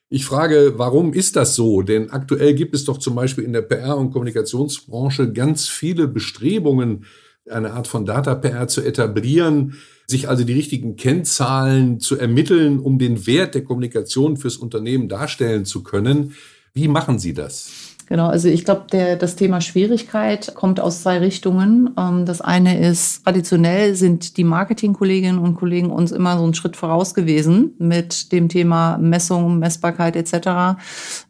Ich 0.09 0.25
frage, 0.25 0.73
warum 0.75 1.13
ist 1.13 1.37
das 1.37 1.55
so? 1.55 1.83
Denn 1.83 2.09
aktuell 2.09 2.53
gibt 2.53 2.75
es 2.75 2.83
doch 2.83 2.97
zum 2.97 3.15
Beispiel 3.15 3.45
in 3.45 3.53
der 3.53 3.61
PR- 3.61 3.95
und 3.95 4.11
Kommunikationsbranche 4.11 5.31
ganz 5.31 5.69
viele 5.69 6.09
Bestrebungen, 6.09 7.05
eine 7.49 7.71
Art 7.71 7.87
von 7.87 8.05
Data-PR 8.05 8.67
zu 8.67 8.81
etablieren, 8.81 9.77
sich 10.05 10.27
also 10.27 10.43
die 10.43 10.53
richtigen 10.53 10.97
Kennzahlen 10.97 12.01
zu 12.01 12.17
ermitteln, 12.17 12.79
um 12.79 12.99
den 12.99 13.25
Wert 13.25 13.55
der 13.55 13.63
Kommunikation 13.63 14.35
fürs 14.35 14.57
Unternehmen 14.57 15.07
darstellen 15.07 15.63
zu 15.63 15.81
können. 15.81 16.35
Wie 16.73 16.89
machen 16.89 17.17
Sie 17.17 17.33
das? 17.33 17.90
Genau, 18.11 18.27
also 18.27 18.49
ich 18.49 18.65
glaube, 18.65 18.87
das 19.17 19.37
Thema 19.37 19.61
Schwierigkeit 19.61 20.53
kommt 20.53 20.81
aus 20.81 21.01
zwei 21.01 21.19
Richtungen. 21.19 21.91
Ähm, 21.97 22.25
das 22.25 22.41
eine 22.41 22.77
ist, 22.77 23.23
traditionell 23.23 23.95
sind 23.95 24.35
die 24.35 24.43
Marketingkolleginnen 24.43 25.39
und 25.39 25.55
Kollegen 25.55 25.91
uns 25.91 26.11
immer 26.11 26.37
so 26.37 26.43
einen 26.43 26.53
Schritt 26.53 26.75
voraus 26.75 27.13
gewesen 27.13 27.73
mit 27.77 28.33
dem 28.33 28.49
Thema 28.49 28.97
Messung, 28.97 29.59
Messbarkeit 29.59 30.17
etc. 30.17 30.81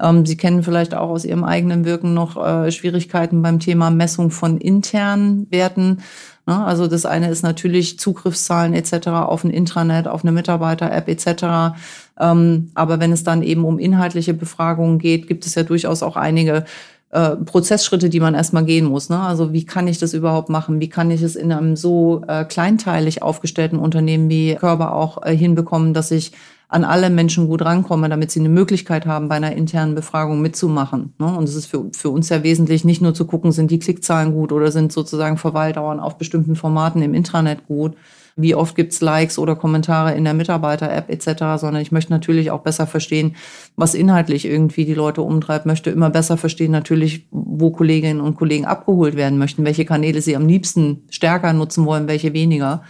Ähm, 0.02 0.26
Sie 0.26 0.38
kennen 0.38 0.63
vielleicht 0.63 0.96
auch 0.96 1.12
aus 1.12 1.24
Ihrem 1.24 1.44
eigenen 1.44 1.86
Wirken 1.86 2.15
noch 2.15 2.36
äh, 2.44 2.72
Schwierigkeiten 2.72 3.44
beim 3.44 3.60
Thema 3.60 3.91
Messung 3.91 4.32
von 4.32 4.58
internen 4.58 5.46
Werten. 5.52 6.00
Ne? 6.48 6.65
Also 6.65 6.88
das 6.88 7.06
eine 7.06 7.30
ist 7.30 7.44
natürlich 7.44 8.00
Zugriffszahlen 8.00 8.74
etc. 8.74 9.10
auf 9.10 9.44
ein 9.44 9.52
Intranet, 9.52 10.08
auf 10.08 10.24
eine 10.24 10.32
Mitarbeiter-App 10.32 11.08
etc. 11.08 11.78
Ähm, 12.19 12.71
aber 12.74 13.00
wenn 13.00 13.12
es 13.12 13.24
dann 13.24 13.43
eben 13.43 13.65
um 13.65 13.80
inhaltliche 13.80 14.34
Befragungen 14.34 15.00
geht, 15.00 15.28
gibt 15.28 15.45
es 15.45 15.56
ja 15.56 15.63
durchaus 15.63 16.04
auch 16.04 16.15
einige 16.15 16.65
äh, 17.12 17.36
Prozessschritte, 17.36 18.10
die 18.10 18.19
man 18.19 18.36
erstmal 18.36 18.65
gehen 18.65 18.86
muss. 18.86 19.10
Ne? 19.10 19.19
Also 19.19 19.54
wie 19.54 19.65
kann 19.65 19.88
ich 19.88 19.97
das 19.97 20.13
überhaupt 20.13 20.50
machen? 20.50 20.80
Wie 20.80 20.89
kann 20.89 21.12
ich 21.12 21.21
es 21.21 21.36
in 21.36 21.52
einem 21.52 21.76
so 21.76 22.24
äh, 22.28 22.45
kleinteilig 22.45 23.21
aufgestellten 23.21 23.80
Unternehmen 23.80 24.30
wie 24.30 24.56
Körper 24.56 24.93
auch 24.93 25.24
äh, 25.24 25.36
hinbekommen, 25.36 25.93
dass 25.93 26.12
ich 26.12 26.32
an 26.71 26.86
alle 26.86 27.10
Menschen 27.10 27.47
gut 27.47 27.63
rankomme, 27.63 28.07
damit 28.07 28.31
sie 28.31 28.39
eine 28.39 28.47
Möglichkeit 28.47 29.05
haben, 29.05 29.27
bei 29.27 29.36
einer 29.36 29.51
internen 29.51 29.93
Befragung 29.93 30.41
mitzumachen. 30.41 31.13
Ne? 31.19 31.25
Und 31.25 31.43
es 31.43 31.55
ist 31.55 31.65
für, 31.65 31.89
für 31.91 32.10
uns 32.10 32.29
ja 32.29 32.43
wesentlich, 32.43 32.86
nicht 32.86 33.01
nur 33.01 33.13
zu 33.13 33.25
gucken, 33.25 33.51
sind 33.51 33.71
die 33.71 33.79
Klickzahlen 33.79 34.31
gut 34.31 34.53
oder 34.53 34.71
sind 34.71 34.93
sozusagen 34.93 35.38
Verweildauern 35.38 35.99
auf 35.99 36.17
bestimmten 36.17 36.55
Formaten 36.55 37.01
im 37.01 37.13
Intranet 37.13 37.67
gut, 37.67 37.97
wie 38.38 38.55
oft 38.55 38.77
gibt's 38.77 39.01
Likes 39.01 39.38
oder 39.38 39.57
Kommentare 39.57 40.15
in 40.15 40.23
der 40.23 40.34
Mitarbeiter-App 40.34 41.10
etc., 41.10 41.60
sondern 41.60 41.81
ich 41.81 41.91
möchte 41.91 42.13
natürlich 42.13 42.51
auch 42.51 42.62
besser 42.62 42.88
verstehen, 42.88 43.36
was 43.75 43.93
inhaltlich 43.93 44.45
irgendwie 44.45 44.86
die 44.86 44.93
Leute 44.93 45.23
umtreibt, 45.23 45.65
möchte 45.65 45.89
immer 45.89 46.10
besser 46.10 46.38
verstehen 46.38 46.71
natürlich, 46.71 47.27
wo 47.31 47.71
Kolleginnen 47.71 48.21
und 48.21 48.36
Kollegen 48.36 48.65
abgeholt 48.65 49.17
werden 49.17 49.38
möchten, 49.38 49.65
welche 49.65 49.84
Kanäle 49.84 50.21
sie 50.21 50.38
am 50.38 50.47
liebsten 50.47 51.03
stärker 51.10 51.51
nutzen 51.51 51.86
wollen, 51.86 52.07
welche 52.07 52.31
weniger. 52.31 52.84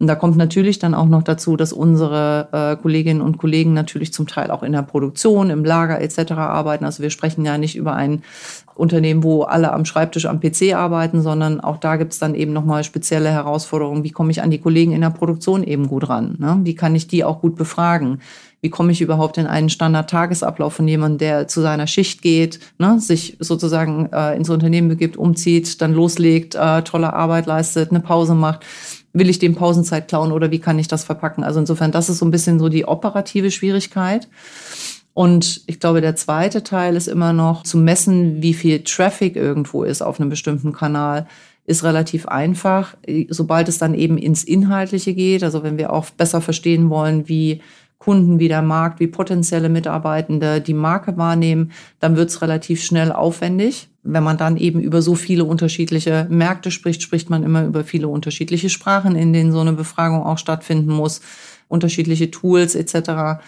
Und 0.00 0.06
da 0.06 0.14
kommt 0.14 0.36
natürlich 0.36 0.78
dann 0.78 0.94
auch 0.94 1.08
noch 1.08 1.24
dazu, 1.24 1.56
dass 1.56 1.72
unsere 1.72 2.48
äh, 2.52 2.80
Kolleginnen 2.80 3.20
und 3.20 3.38
Kollegen 3.38 3.72
natürlich 3.72 4.12
zum 4.12 4.28
Teil 4.28 4.52
auch 4.52 4.62
in 4.62 4.72
der 4.72 4.82
Produktion, 4.82 5.50
im 5.50 5.64
Lager 5.64 6.00
etc. 6.00 6.32
arbeiten. 6.32 6.84
Also 6.84 7.02
wir 7.02 7.10
sprechen 7.10 7.44
ja 7.44 7.58
nicht 7.58 7.74
über 7.74 7.94
ein 7.94 8.22
Unternehmen, 8.76 9.24
wo 9.24 9.42
alle 9.42 9.72
am 9.72 9.84
Schreibtisch 9.84 10.26
am 10.26 10.38
PC 10.38 10.74
arbeiten, 10.74 11.20
sondern 11.20 11.60
auch 11.60 11.78
da 11.78 11.96
gibt 11.96 12.12
es 12.12 12.20
dann 12.20 12.36
eben 12.36 12.52
nochmal 12.52 12.84
spezielle 12.84 13.30
Herausforderungen. 13.30 14.04
Wie 14.04 14.12
komme 14.12 14.30
ich 14.30 14.40
an 14.40 14.52
die 14.52 14.60
Kollegen 14.60 14.92
in 14.92 15.00
der 15.00 15.10
Produktion 15.10 15.64
eben 15.64 15.88
gut 15.88 16.08
ran? 16.08 16.36
Ne? 16.38 16.60
Wie 16.62 16.76
kann 16.76 16.94
ich 16.94 17.08
die 17.08 17.24
auch 17.24 17.40
gut 17.40 17.56
befragen? 17.56 18.20
Wie 18.60 18.70
komme 18.70 18.90
ich 18.90 19.00
überhaupt 19.00 19.38
in 19.38 19.46
einen 19.46 19.68
Standard-Tagesablauf 19.68 20.74
von 20.74 20.88
jemandem, 20.88 21.18
der 21.18 21.48
zu 21.48 21.60
seiner 21.60 21.86
Schicht 21.86 22.22
geht, 22.22 22.58
ne, 22.78 22.98
sich 22.98 23.36
sozusagen 23.38 24.08
äh, 24.12 24.34
ins 24.34 24.50
Unternehmen 24.50 24.88
begibt, 24.88 25.16
umzieht, 25.16 25.80
dann 25.80 25.94
loslegt, 25.94 26.56
äh, 26.56 26.82
tolle 26.82 27.12
Arbeit 27.12 27.46
leistet, 27.46 27.90
eine 27.90 28.00
Pause 28.00 28.34
macht? 28.34 28.64
Will 29.12 29.30
ich 29.30 29.38
dem 29.38 29.54
Pausenzeit 29.54 30.08
klauen 30.08 30.32
oder 30.32 30.50
wie 30.50 30.58
kann 30.58 30.78
ich 30.78 30.88
das 30.88 31.04
verpacken? 31.04 31.44
Also 31.44 31.60
insofern, 31.60 31.92
das 31.92 32.08
ist 32.08 32.18
so 32.18 32.26
ein 32.26 32.30
bisschen 32.30 32.58
so 32.58 32.68
die 32.68 32.86
operative 32.86 33.50
Schwierigkeit. 33.50 34.28
Und 35.14 35.62
ich 35.66 35.80
glaube, 35.80 36.00
der 36.00 36.14
zweite 36.14 36.62
Teil 36.62 36.94
ist 36.94 37.08
immer 37.08 37.32
noch 37.32 37.64
zu 37.64 37.76
messen, 37.76 38.40
wie 38.42 38.54
viel 38.54 38.84
Traffic 38.84 39.34
irgendwo 39.34 39.82
ist 39.82 40.02
auf 40.02 40.20
einem 40.20 40.30
bestimmten 40.30 40.72
Kanal 40.72 41.26
ist 41.66 41.84
relativ 41.84 42.26
einfach. 42.28 42.96
Sobald 43.28 43.68
es 43.68 43.78
dann 43.78 43.94
eben 43.94 44.16
ins 44.16 44.42
Inhaltliche 44.42 45.14
geht, 45.14 45.44
also 45.44 45.62
wenn 45.62 45.76
wir 45.76 45.92
auch 45.92 46.08
besser 46.10 46.40
verstehen 46.40 46.88
wollen, 46.88 47.28
wie 47.28 47.60
Kunden, 47.98 48.38
wie 48.38 48.48
der 48.48 48.62
Markt, 48.62 49.00
wie 49.00 49.08
potenzielle 49.08 49.68
Mitarbeitende 49.68 50.60
die 50.60 50.74
Marke 50.74 51.16
wahrnehmen, 51.16 51.72
dann 51.98 52.16
wird 52.16 52.30
es 52.30 52.40
relativ 52.42 52.82
schnell 52.82 53.10
aufwendig. 53.10 53.88
Wenn 54.04 54.22
man 54.22 54.36
dann 54.36 54.56
eben 54.56 54.80
über 54.80 55.02
so 55.02 55.16
viele 55.16 55.44
unterschiedliche 55.44 56.26
Märkte 56.30 56.70
spricht, 56.70 57.02
spricht 57.02 57.28
man 57.28 57.42
immer 57.42 57.64
über 57.64 57.84
viele 57.84 58.08
unterschiedliche 58.08 58.70
Sprachen, 58.70 59.16
in 59.16 59.32
denen 59.32 59.52
so 59.52 59.60
eine 59.60 59.72
Befragung 59.72 60.22
auch 60.22 60.38
stattfinden 60.38 60.92
muss, 60.92 61.20
unterschiedliche 61.66 62.30
Tools 62.30 62.76
etc. 62.76 63.42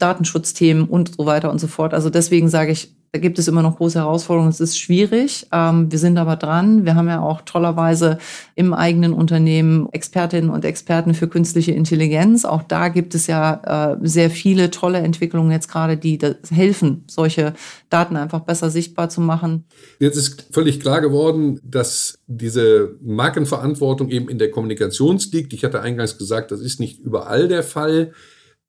Datenschutzthemen 0.00 0.84
und 0.84 1.14
so 1.16 1.26
weiter 1.26 1.50
und 1.50 1.60
so 1.60 1.66
fort. 1.66 1.94
Also 1.94 2.10
deswegen 2.10 2.48
sage 2.48 2.72
ich, 2.72 2.94
da 3.12 3.18
gibt 3.18 3.40
es 3.40 3.48
immer 3.48 3.62
noch 3.62 3.76
große 3.76 3.98
Herausforderungen. 3.98 4.50
Es 4.50 4.60
ist 4.60 4.78
schwierig. 4.78 5.48
Ähm, 5.50 5.90
wir 5.90 5.98
sind 5.98 6.16
aber 6.16 6.36
dran. 6.36 6.84
Wir 6.84 6.94
haben 6.94 7.08
ja 7.08 7.20
auch 7.20 7.40
tollerweise 7.40 8.18
im 8.54 8.72
eigenen 8.72 9.12
Unternehmen 9.12 9.88
Expertinnen 9.90 10.48
und 10.48 10.64
Experten 10.64 11.14
für 11.14 11.26
künstliche 11.26 11.72
Intelligenz. 11.72 12.44
Auch 12.44 12.62
da 12.62 12.88
gibt 12.88 13.16
es 13.16 13.26
ja 13.26 13.94
äh, 13.94 13.96
sehr 14.02 14.30
viele 14.30 14.70
tolle 14.70 14.98
Entwicklungen 14.98 15.50
jetzt 15.50 15.68
gerade, 15.68 15.96
die 15.96 16.20
helfen, 16.50 17.02
solche 17.08 17.54
Daten 17.88 18.16
einfach 18.16 18.40
besser 18.40 18.70
sichtbar 18.70 19.08
zu 19.08 19.20
machen. 19.20 19.64
Jetzt 19.98 20.16
ist 20.16 20.46
völlig 20.52 20.78
klar 20.78 21.00
geworden, 21.00 21.58
dass 21.64 22.20
diese 22.28 22.94
Markenverantwortung 23.02 24.08
eben 24.10 24.28
in 24.28 24.38
der 24.38 24.52
Kommunikation 24.52 25.18
liegt. 25.32 25.52
Ich 25.52 25.64
hatte 25.64 25.80
eingangs 25.80 26.16
gesagt, 26.16 26.52
das 26.52 26.60
ist 26.60 26.78
nicht 26.78 27.00
überall 27.00 27.48
der 27.48 27.64
Fall. 27.64 28.12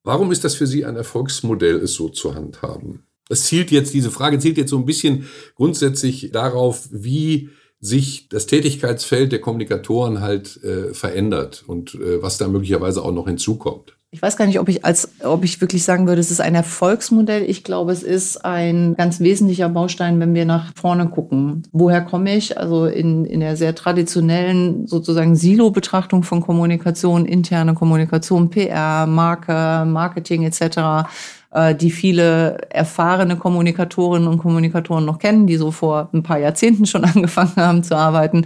Warum 0.03 0.31
ist 0.31 0.43
das 0.43 0.55
für 0.55 0.67
Sie 0.67 0.85
ein 0.85 0.95
Erfolgsmodell, 0.95 1.77
es 1.77 1.93
so 1.93 2.09
zu 2.09 2.33
handhaben? 2.33 3.03
Es 3.29 3.45
zielt 3.45 3.71
jetzt, 3.71 3.93
diese 3.93 4.11
Frage 4.11 4.39
zielt 4.39 4.57
jetzt 4.57 4.71
so 4.71 4.77
ein 4.77 4.85
bisschen 4.85 5.27
grundsätzlich 5.55 6.31
darauf, 6.31 6.89
wie 6.91 7.49
sich 7.79 8.29
das 8.29 8.45
Tätigkeitsfeld 8.45 9.31
der 9.31 9.41
Kommunikatoren 9.41 10.21
halt 10.21 10.61
äh, 10.63 10.93
verändert 10.93 11.63
und 11.65 11.95
äh, 11.95 12.21
was 12.21 12.37
da 12.37 12.47
möglicherweise 12.47 13.03
auch 13.03 13.11
noch 13.11 13.27
hinzukommt. 13.27 13.97
Ich 14.13 14.21
weiß 14.21 14.35
gar 14.35 14.45
nicht, 14.45 14.59
ob 14.59 14.67
ich 14.67 14.83
als, 14.83 15.09
ob 15.23 15.45
ich 15.45 15.61
wirklich 15.61 15.85
sagen 15.85 16.05
würde, 16.05 16.19
es 16.19 16.31
ist 16.31 16.41
ein 16.41 16.53
Erfolgsmodell. 16.53 17.49
Ich 17.49 17.63
glaube, 17.63 17.93
es 17.93 18.03
ist 18.03 18.43
ein 18.43 18.93
ganz 18.97 19.21
wesentlicher 19.21 19.69
Baustein, 19.69 20.19
wenn 20.19 20.33
wir 20.33 20.43
nach 20.43 20.73
vorne 20.75 21.07
gucken. 21.07 21.63
Woher 21.71 22.01
komme 22.01 22.35
ich? 22.35 22.57
Also 22.57 22.87
in, 22.87 23.23
in 23.23 23.39
der 23.39 23.55
sehr 23.55 23.73
traditionellen 23.73 24.85
sozusagen 24.85 25.37
Silo-Betrachtung 25.37 26.23
von 26.23 26.41
Kommunikation, 26.41 27.25
interne 27.25 27.73
Kommunikation, 27.73 28.49
PR, 28.49 29.07
Marke, 29.07 29.85
Marketing 29.85 30.43
etc 30.43 31.07
äh, 31.51 31.75
die 31.75 31.91
viele 31.91 32.57
erfahrene 32.69 33.35
Kommunikatorinnen 33.35 34.27
und 34.27 34.37
Kommunikatoren 34.37 35.05
noch 35.05 35.19
kennen, 35.19 35.47
die 35.47 35.57
so 35.57 35.71
vor 35.71 36.09
ein 36.13 36.23
paar 36.23 36.39
Jahrzehnten 36.39 36.85
schon 36.85 37.03
angefangen 37.05 37.55
haben 37.57 37.83
zu 37.83 37.95
arbeiten. 37.95 38.45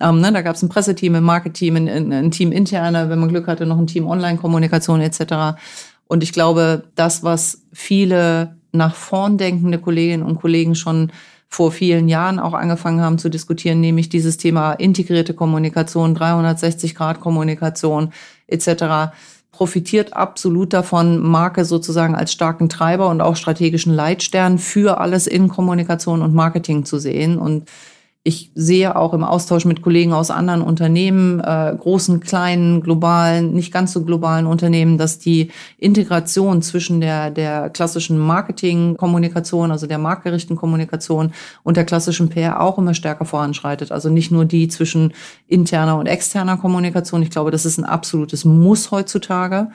Ähm, 0.00 0.20
ne, 0.20 0.32
da 0.32 0.42
gab 0.42 0.56
es 0.56 0.62
ein 0.62 0.68
Presseteam, 0.68 1.14
ein 1.14 1.22
Marketing, 1.22 1.88
ein, 1.88 2.12
ein 2.12 2.30
Team 2.30 2.52
interne, 2.52 3.08
wenn 3.08 3.20
man 3.20 3.28
Glück 3.28 3.46
hatte, 3.46 3.66
noch 3.66 3.78
ein 3.78 3.86
Team 3.86 4.06
Online-Kommunikation 4.06 5.00
etc. 5.00 5.56
Und 6.08 6.22
ich 6.22 6.32
glaube, 6.32 6.84
das, 6.94 7.22
was 7.22 7.62
viele 7.72 8.56
nach 8.72 8.94
vorn 8.94 9.38
denkende 9.38 9.78
Kolleginnen 9.78 10.22
und 10.22 10.40
Kollegen 10.40 10.74
schon 10.74 11.12
vor 11.48 11.70
vielen 11.70 12.08
Jahren 12.08 12.38
auch 12.38 12.54
angefangen 12.54 13.02
haben 13.02 13.18
zu 13.18 13.28
diskutieren, 13.28 13.80
nämlich 13.80 14.08
dieses 14.08 14.38
Thema 14.38 14.72
integrierte 14.72 15.34
Kommunikation, 15.34 16.16
360-Grad-Kommunikation 16.16 18.12
etc 18.46 19.12
profitiert 19.52 20.16
absolut 20.16 20.72
davon, 20.72 21.20
Marke 21.20 21.64
sozusagen 21.64 22.14
als 22.14 22.32
starken 22.32 22.68
Treiber 22.68 23.08
und 23.10 23.20
auch 23.20 23.36
strategischen 23.36 23.92
Leitstern 23.94 24.58
für 24.58 24.98
alles 24.98 25.26
in 25.26 25.48
Kommunikation 25.48 26.22
und 26.22 26.34
Marketing 26.34 26.84
zu 26.84 26.98
sehen. 26.98 27.38
Und 27.38 27.68
ich 28.24 28.52
sehe 28.54 28.94
auch 28.94 29.14
im 29.14 29.24
Austausch 29.24 29.64
mit 29.64 29.82
Kollegen 29.82 30.12
aus 30.12 30.30
anderen 30.30 30.62
Unternehmen, 30.62 31.40
äh, 31.40 31.74
großen, 31.76 32.20
kleinen, 32.20 32.80
globalen, 32.80 33.52
nicht 33.52 33.72
ganz 33.72 33.92
so 33.92 34.04
globalen 34.04 34.46
Unternehmen, 34.46 34.96
dass 34.96 35.18
die 35.18 35.50
Integration 35.76 36.62
zwischen 36.62 37.00
der, 37.00 37.32
der 37.32 37.68
klassischen 37.70 38.18
Marketing-Kommunikation, 38.18 39.72
also 39.72 39.88
der 39.88 39.98
marktgerichteten 39.98 40.56
Kommunikation 40.56 41.32
und 41.64 41.76
der 41.76 41.84
klassischen 41.84 42.28
PR 42.28 42.60
auch 42.60 42.78
immer 42.78 42.94
stärker 42.94 43.24
voranschreitet. 43.24 43.90
Also 43.90 44.08
nicht 44.08 44.30
nur 44.30 44.44
die 44.44 44.68
zwischen 44.68 45.14
interner 45.48 45.98
und 45.98 46.06
externer 46.06 46.56
Kommunikation. 46.56 47.22
Ich 47.22 47.30
glaube, 47.30 47.50
das 47.50 47.66
ist 47.66 47.78
ein 47.78 47.84
absolutes 47.84 48.44
Muss 48.44 48.92
heutzutage 48.92 49.68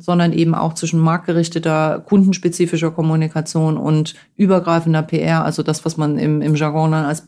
sondern 0.00 0.32
eben 0.32 0.54
auch 0.54 0.74
zwischen 0.74 1.00
marktgerichteter, 1.00 2.02
kundenspezifischer 2.06 2.90
Kommunikation 2.90 3.76
und 3.76 4.14
übergreifender 4.36 5.02
PR, 5.02 5.44
also 5.44 5.62
das, 5.62 5.84
was 5.84 5.96
man 5.96 6.18
im, 6.18 6.42
im 6.42 6.54
Jargon 6.54 6.92
dann 6.92 7.04
als 7.04 7.22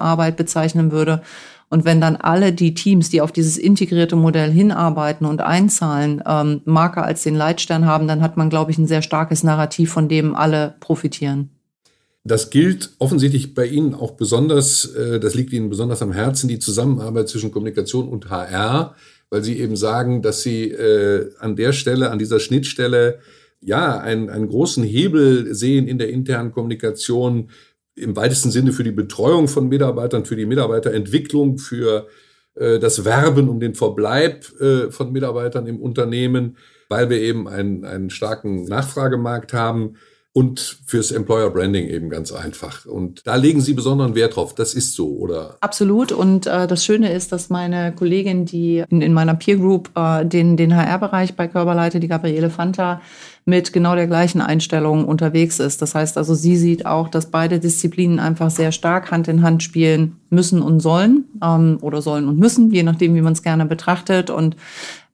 Pre-Funnel-Arbeit 0.00 0.36
bezeichnen 0.36 0.90
würde. 0.90 1.22
Und 1.68 1.84
wenn 1.84 2.00
dann 2.00 2.16
alle 2.16 2.52
die 2.52 2.74
Teams, 2.74 3.10
die 3.10 3.20
auf 3.20 3.30
dieses 3.30 3.56
integrierte 3.56 4.16
Modell 4.16 4.50
hinarbeiten 4.50 5.24
und 5.24 5.40
einzahlen, 5.40 6.20
ähm, 6.26 6.62
Marke 6.64 7.02
als 7.02 7.22
den 7.22 7.36
Leitstern 7.36 7.86
haben, 7.86 8.08
dann 8.08 8.22
hat 8.22 8.36
man, 8.36 8.50
glaube 8.50 8.72
ich, 8.72 8.78
ein 8.78 8.88
sehr 8.88 9.02
starkes 9.02 9.44
Narrativ, 9.44 9.92
von 9.92 10.08
dem 10.08 10.34
alle 10.34 10.74
profitieren. 10.80 11.50
Das 12.24 12.50
gilt 12.50 12.90
offensichtlich 12.98 13.54
bei 13.54 13.66
Ihnen 13.66 13.94
auch 13.94 14.12
besonders, 14.12 14.84
äh, 14.86 15.20
das 15.20 15.34
liegt 15.34 15.52
Ihnen 15.52 15.70
besonders 15.70 16.02
am 16.02 16.12
Herzen, 16.12 16.48
die 16.48 16.58
Zusammenarbeit 16.58 17.28
zwischen 17.28 17.52
Kommunikation 17.52 18.08
und 18.08 18.30
HR 18.30 18.96
weil 19.32 19.44
sie 19.44 19.60
eben 19.60 19.76
sagen, 19.76 20.22
dass 20.22 20.42
sie 20.42 20.72
äh, 20.72 21.30
an 21.38 21.54
der 21.54 21.72
Stelle, 21.72 22.10
an 22.10 22.18
dieser 22.18 22.40
Schnittstelle, 22.40 23.20
ja, 23.60 24.00
einen, 24.00 24.28
einen 24.28 24.48
großen 24.48 24.82
Hebel 24.82 25.54
sehen 25.54 25.86
in 25.86 25.98
der 25.98 26.08
internen 26.08 26.50
Kommunikation, 26.50 27.50
im 27.94 28.16
weitesten 28.16 28.50
Sinne 28.50 28.72
für 28.72 28.84
die 28.84 28.92
Betreuung 28.92 29.48
von 29.48 29.68
Mitarbeitern, 29.68 30.24
für 30.24 30.36
die 30.36 30.46
Mitarbeiterentwicklung, 30.46 31.58
für 31.58 32.08
äh, 32.54 32.78
das 32.78 33.04
Werben 33.04 33.48
um 33.48 33.60
den 33.60 33.74
Verbleib 33.74 34.46
äh, 34.60 34.90
von 34.90 35.12
Mitarbeitern 35.12 35.66
im 35.66 35.80
Unternehmen, 35.80 36.56
weil 36.88 37.10
wir 37.10 37.20
eben 37.20 37.48
einen, 37.48 37.84
einen 37.84 38.10
starken 38.10 38.64
Nachfragemarkt 38.64 39.52
haben 39.52 39.96
und 40.32 40.78
fürs 40.86 41.10
Employer 41.10 41.50
Branding 41.50 41.88
eben 41.88 42.08
ganz 42.08 42.32
einfach. 42.32 42.86
Und 42.86 43.26
da 43.26 43.34
legen 43.34 43.60
Sie 43.60 43.74
besonderen 43.74 44.14
Wert 44.14 44.36
drauf. 44.36 44.54
Das 44.54 44.74
ist 44.74 44.94
so, 44.94 45.08
oder? 45.16 45.56
Absolut. 45.60 46.12
Und 46.12 46.46
äh, 46.46 46.68
das 46.68 46.84
Schöne 46.84 47.12
ist, 47.12 47.32
dass 47.32 47.50
meine 47.50 47.92
Kollegin, 47.92 48.44
die 48.44 48.84
in, 48.88 49.02
in 49.02 49.12
meiner 49.12 49.34
Peer 49.34 49.56
Group 49.56 49.90
äh, 49.96 50.24
den, 50.24 50.56
den 50.56 50.76
HR-Bereich 50.76 51.34
bei 51.34 51.48
Körper 51.48 51.74
leitet, 51.74 52.04
die 52.04 52.08
Gabriele 52.08 52.48
Fanta, 52.48 53.00
mit 53.44 53.72
genau 53.72 53.94
der 53.94 54.06
gleichen 54.06 54.40
Einstellung 54.40 55.04
unterwegs 55.04 55.60
ist. 55.60 55.82
Das 55.82 55.94
heißt 55.94 56.18
also, 56.18 56.34
sie 56.34 56.56
sieht 56.56 56.86
auch, 56.86 57.08
dass 57.08 57.30
beide 57.30 57.58
Disziplinen 57.58 58.20
einfach 58.20 58.50
sehr 58.50 58.72
stark 58.72 59.10
Hand 59.10 59.28
in 59.28 59.42
Hand 59.42 59.62
spielen 59.62 60.16
müssen 60.28 60.62
und 60.62 60.80
sollen 60.80 61.24
ähm, 61.42 61.78
oder 61.80 62.02
sollen 62.02 62.28
und 62.28 62.38
müssen, 62.38 62.70
je 62.70 62.82
nachdem, 62.82 63.14
wie 63.14 63.22
man 63.22 63.32
es 63.32 63.42
gerne 63.42 63.66
betrachtet. 63.66 64.30
Und 64.30 64.56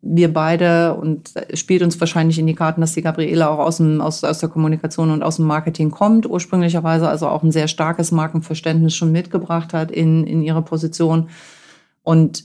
wir 0.03 0.33
beide 0.33 0.95
und 0.95 1.33
spielt 1.55 1.83
uns 1.83 1.99
wahrscheinlich 1.99 2.39
in 2.39 2.47
die 2.47 2.55
Karten, 2.55 2.81
dass 2.81 2.93
die 2.93 3.03
Gabriele 3.03 3.49
auch 3.49 3.59
aus, 3.59 3.79
dem, 3.79 4.01
aus, 4.01 4.23
aus 4.25 4.39
der 4.39 4.49
Kommunikation 4.49 5.11
und 5.11 5.23
aus 5.23 5.37
dem 5.37 5.47
Marketing 5.47 5.91
kommt, 5.91 6.27
ursprünglicherweise 6.27 7.09
also 7.09 7.29
auch 7.29 7.43
ein 7.43 7.53
sehr 7.53 7.69
starkes 7.69 8.13
Markenverständnis 8.13 8.95
schon 8.95 9.13
mitgebracht 9.13 9.73
hat 9.73 9.91
in, 9.91 10.25
in 10.25 10.43
ihre 10.43 10.63
Position. 10.63 11.29
Und 12.03 12.45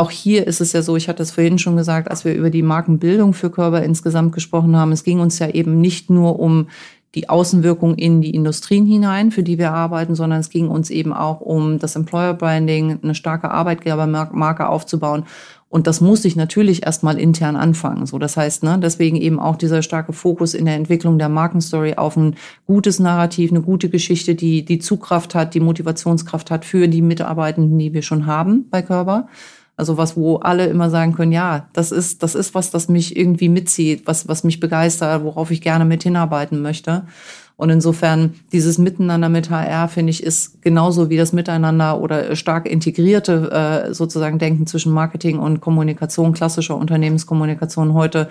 auch 0.00 0.10
hier 0.10 0.46
ist 0.46 0.60
es 0.60 0.72
ja 0.72 0.82
so, 0.82 0.96
ich 0.96 1.08
hatte 1.08 1.22
es 1.22 1.30
vorhin 1.30 1.58
schon 1.58 1.76
gesagt, 1.76 2.10
als 2.10 2.24
wir 2.24 2.34
über 2.34 2.50
die 2.50 2.62
Markenbildung 2.62 3.34
für 3.34 3.50
Körper 3.50 3.82
insgesamt 3.82 4.32
gesprochen 4.32 4.76
haben, 4.76 4.92
es 4.92 5.04
ging 5.04 5.20
uns 5.20 5.38
ja 5.38 5.48
eben 5.48 5.80
nicht 5.80 6.10
nur 6.10 6.40
um 6.40 6.68
die 7.14 7.28
Außenwirkung 7.28 7.96
in 7.96 8.20
die 8.20 8.30
Industrien 8.30 8.86
hinein, 8.86 9.30
für 9.32 9.42
die 9.42 9.58
wir 9.58 9.72
arbeiten, 9.72 10.14
sondern 10.14 10.40
es 10.40 10.48
ging 10.48 10.68
uns 10.68 10.90
eben 10.90 11.12
auch 11.12 11.40
um 11.40 11.78
das 11.78 11.96
Employer 11.96 12.34
Branding, 12.34 13.00
eine 13.02 13.14
starke 13.14 13.50
Arbeitgebermarke 13.50 14.68
aufzubauen 14.68 15.24
und 15.72 15.86
das 15.86 16.00
muss 16.00 16.24
ich 16.24 16.34
natürlich 16.34 16.84
erstmal 16.84 17.16
intern 17.16 17.54
anfangen. 17.54 18.04
So, 18.04 18.18
das 18.18 18.36
heißt, 18.36 18.64
ne, 18.64 18.76
deswegen 18.82 19.16
eben 19.16 19.38
auch 19.38 19.54
dieser 19.54 19.82
starke 19.82 20.12
Fokus 20.12 20.52
in 20.52 20.64
der 20.64 20.74
Entwicklung 20.74 21.16
der 21.16 21.28
Markenstory 21.28 21.94
auf 21.94 22.16
ein 22.16 22.34
gutes 22.66 22.98
Narrativ, 22.98 23.52
eine 23.52 23.62
gute 23.62 23.88
Geschichte, 23.88 24.34
die 24.34 24.64
die 24.64 24.80
Zugkraft 24.80 25.36
hat, 25.36 25.54
die 25.54 25.60
Motivationskraft 25.60 26.50
hat 26.50 26.64
für 26.64 26.88
die 26.88 27.02
Mitarbeitenden, 27.02 27.78
die 27.78 27.94
wir 27.94 28.02
schon 28.02 28.26
haben 28.26 28.68
bei 28.68 28.82
Körper. 28.82 29.28
Also 29.80 29.96
was, 29.96 30.14
wo 30.14 30.36
alle 30.36 30.66
immer 30.66 30.90
sagen 30.90 31.14
können, 31.14 31.32
ja, 31.32 31.68
das 31.72 31.90
ist, 31.90 32.22
das 32.22 32.34
ist 32.34 32.54
was, 32.54 32.70
das 32.70 32.90
mich 32.90 33.16
irgendwie 33.16 33.48
mitzieht, 33.48 34.06
was, 34.06 34.28
was 34.28 34.44
mich 34.44 34.60
begeistert, 34.60 35.24
worauf 35.24 35.50
ich 35.50 35.62
gerne 35.62 35.86
mit 35.86 36.02
hinarbeiten 36.02 36.60
möchte. 36.60 37.06
Und 37.56 37.70
insofern 37.70 38.34
dieses 38.52 38.76
Miteinander 38.76 39.30
mit 39.30 39.48
HR, 39.48 39.88
finde 39.88 40.10
ich, 40.10 40.22
ist 40.22 40.60
genauso 40.60 41.08
wie 41.08 41.16
das 41.16 41.32
Miteinander 41.32 41.98
oder 41.98 42.36
stark 42.36 42.66
integrierte 42.66 43.86
äh, 43.88 43.94
sozusagen 43.94 44.38
Denken 44.38 44.66
zwischen 44.66 44.92
Marketing 44.92 45.38
und 45.38 45.60
Kommunikation, 45.62 46.34
klassischer 46.34 46.76
Unternehmenskommunikation 46.76 47.94
heute 47.94 48.28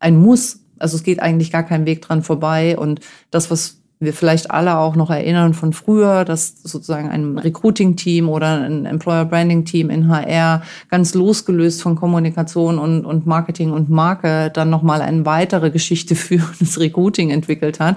ein 0.00 0.16
Muss. 0.16 0.60
Also 0.78 0.96
es 0.96 1.02
geht 1.02 1.20
eigentlich 1.20 1.50
gar 1.50 1.62
kein 1.62 1.86
Weg 1.86 2.02
dran 2.02 2.22
vorbei. 2.22 2.78
Und 2.78 3.00
das, 3.30 3.50
was 3.50 3.79
wir 4.00 4.14
vielleicht 4.14 4.50
alle 4.50 4.78
auch 4.78 4.96
noch 4.96 5.10
erinnern 5.10 5.52
von 5.52 5.74
früher, 5.74 6.24
dass 6.24 6.62
sozusagen 6.62 7.10
ein 7.10 7.36
Recruiting-Team 7.36 8.30
oder 8.30 8.62
ein 8.62 8.86
Employer-Branding-Team 8.86 9.90
in 9.90 10.08
HR 10.08 10.62
ganz 10.88 11.12
losgelöst 11.12 11.82
von 11.82 11.96
Kommunikation 11.96 12.78
und, 12.78 13.04
und 13.04 13.26
Marketing 13.26 13.72
und 13.72 13.90
Marke 13.90 14.50
dann 14.54 14.70
nochmal 14.70 15.02
eine 15.02 15.26
weitere 15.26 15.70
Geschichte 15.70 16.14
für 16.16 16.40
das 16.58 16.80
Recruiting 16.80 17.30
entwickelt 17.30 17.78
hat 17.78 17.96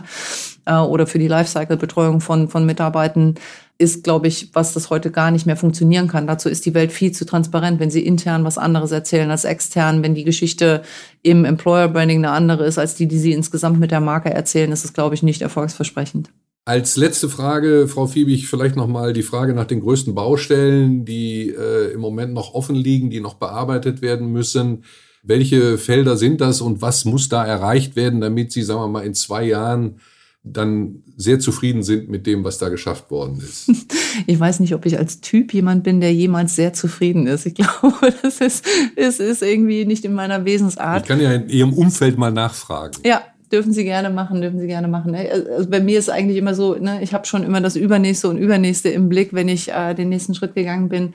äh, 0.65 0.75
oder 0.75 1.07
für 1.07 1.19
die 1.19 1.29
Lifecycle-Betreuung 1.29 2.19
von, 2.19 2.49
von 2.49 2.65
Mitarbeitern 2.65 3.35
ist, 3.77 4.03
glaube 4.03 4.27
ich, 4.27 4.49
was 4.53 4.73
das 4.73 4.89
heute 4.89 5.11
gar 5.11 5.31
nicht 5.31 5.45
mehr 5.45 5.57
funktionieren 5.57 6.07
kann. 6.07 6.27
Dazu 6.27 6.47
ist 6.47 6.65
die 6.65 6.73
Welt 6.73 6.91
viel 6.91 7.11
zu 7.11 7.25
transparent, 7.25 7.79
wenn 7.79 7.89
sie 7.89 8.05
intern 8.05 8.43
was 8.43 8.57
anderes 8.57 8.91
erzählen 8.91 9.29
als 9.31 9.45
extern. 9.45 10.03
Wenn 10.03 10.15
die 10.15 10.23
Geschichte 10.23 10.83
im 11.21 11.43
Employer 11.43 11.87
Branding 11.87 12.19
eine 12.19 12.31
andere 12.31 12.65
ist 12.65 12.77
als 12.77 12.95
die, 12.95 13.07
die 13.07 13.17
sie 13.17 13.33
insgesamt 13.33 13.79
mit 13.79 13.91
der 13.91 14.01
Marke 14.01 14.29
erzählen, 14.29 14.71
ist 14.71 14.85
es, 14.85 14.93
glaube 14.93 15.15
ich, 15.15 15.23
nicht 15.23 15.41
erfolgsversprechend. 15.41 16.29
Als 16.65 16.95
letzte 16.95 17.27
Frage, 17.27 17.89
Frau 17.89 18.07
Fiebig, 18.07 18.47
vielleicht 18.47 18.77
nochmal 18.77 19.11
die 19.11 19.23
Frage 19.23 19.53
nach 19.53 19.65
den 19.65 19.81
größten 19.81 20.15
Baustellen, 20.15 21.03
die 21.03 21.49
äh, 21.49 21.91
im 21.91 21.99
Moment 21.99 22.33
noch 22.33 22.53
offen 22.53 22.75
liegen, 22.75 23.09
die 23.09 23.19
noch 23.19 23.33
bearbeitet 23.33 24.01
werden 24.01 24.31
müssen. 24.31 24.85
Welche 25.23 25.77
Felder 25.77 26.15
sind 26.15 26.39
das 26.39 26.61
und 26.61 26.81
was 26.81 27.03
muss 27.03 27.27
da 27.27 27.45
erreicht 27.45 27.97
werden, 27.97 28.21
damit 28.21 28.53
Sie, 28.53 28.61
sagen 28.61 28.79
wir 28.81 28.87
mal, 28.87 29.05
in 29.05 29.13
zwei 29.13 29.43
Jahren 29.43 29.99
dann 30.43 31.03
sehr 31.15 31.39
zufrieden 31.39 31.83
sind 31.83 32.09
mit 32.09 32.27
dem, 32.27 32.43
was 32.43 32.57
da 32.57 32.69
geschafft 32.69 33.09
worden 33.11 33.39
ist. 33.39 33.71
Ich 34.27 34.39
weiß 34.39 34.59
nicht, 34.59 34.75
ob 34.75 34.85
ich 34.85 34.99
als 34.99 35.21
Typ 35.21 35.55
jemand 35.55 35.83
bin, 35.83 35.99
der 35.99 36.13
jemals 36.13 36.55
sehr 36.55 36.71
zufrieden 36.73 37.25
ist. 37.25 37.47
Ich 37.47 37.55
glaube, 37.55 38.13
das 38.21 38.41
ist, 38.41 38.63
ist, 38.95 39.19
ist 39.19 39.41
irgendwie 39.41 39.85
nicht 39.85 40.05
in 40.05 40.13
meiner 40.13 40.45
Wesensart. 40.45 41.01
Ich 41.01 41.07
kann 41.07 41.19
ja 41.19 41.33
in 41.33 41.49
Ihrem 41.49 41.73
Umfeld 41.73 42.19
mal 42.19 42.31
nachfragen. 42.31 42.93
Ja, 43.03 43.23
dürfen 43.51 43.73
Sie 43.73 43.83
gerne 43.83 44.11
machen, 44.11 44.41
dürfen 44.41 44.59
Sie 44.59 44.67
gerne 44.67 44.87
machen. 44.87 45.15
Also 45.15 45.67
bei 45.67 45.79
mir 45.79 45.97
ist 45.97 46.09
eigentlich 46.09 46.37
immer 46.37 46.53
so, 46.53 46.75
ne, 46.75 47.01
ich 47.01 47.13
habe 47.13 47.25
schon 47.25 47.43
immer 47.43 47.59
das 47.59 47.75
Übernächste 47.75 48.29
und 48.29 48.37
Übernächste 48.37 48.89
im 48.89 49.09
Blick, 49.09 49.33
wenn 49.33 49.47
ich 49.47 49.71
äh, 49.71 49.95
den 49.95 50.09
nächsten 50.09 50.35
Schritt 50.35 50.53
gegangen 50.53 50.89
bin. 50.89 51.13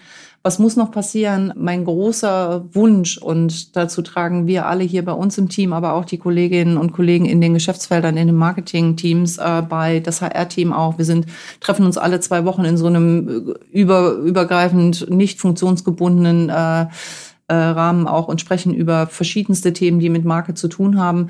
Was 0.49 0.59
muss 0.59 0.77
noch 0.77 0.91
passieren? 0.91 1.53
Mein 1.57 1.85
großer 1.85 2.65
Wunsch 2.73 3.19
und 3.19 3.77
dazu 3.77 4.01
tragen 4.01 4.47
wir 4.47 4.65
alle 4.65 4.83
hier 4.83 5.05
bei 5.05 5.13
uns 5.13 5.37
im 5.37 5.51
Team, 5.51 5.75
aber 5.75 5.93
auch 5.93 6.07
die 6.07 6.17
Kolleginnen 6.17 6.79
und 6.79 6.93
Kollegen 6.93 7.27
in 7.27 7.43
den 7.43 7.53
Geschäftsfeldern, 7.53 8.17
in 8.17 8.29
den 8.29 8.37
Marketing-Teams, 8.37 9.37
äh, 9.37 9.63
bei 9.69 10.01
das 10.01 10.23
HR-Team 10.23 10.73
auch. 10.73 10.97
Wir 10.97 11.05
sind, 11.05 11.27
treffen 11.61 11.85
uns 11.85 11.99
alle 11.99 12.21
zwei 12.21 12.47
Wochen 12.47 12.65
in 12.65 12.79
so 12.79 12.87
einem 12.87 13.29
äh, 13.29 13.79
über, 13.79 14.13
übergreifend 14.13 15.11
nicht 15.11 15.39
funktionsgebundenen 15.39 16.49
äh, 16.49 16.87
äh, 17.49 17.55
Rahmen 17.55 18.09
auch 18.09 18.29
und 18.29 18.41
sprechen 18.41 18.73
über 18.73 19.07
verschiedenste 19.07 19.75
Themen, 19.75 20.01
die 20.01 20.09
mit 20.09 20.25
Marke 20.25 20.55
zu 20.55 20.69
tun 20.69 20.99
haben. 20.99 21.29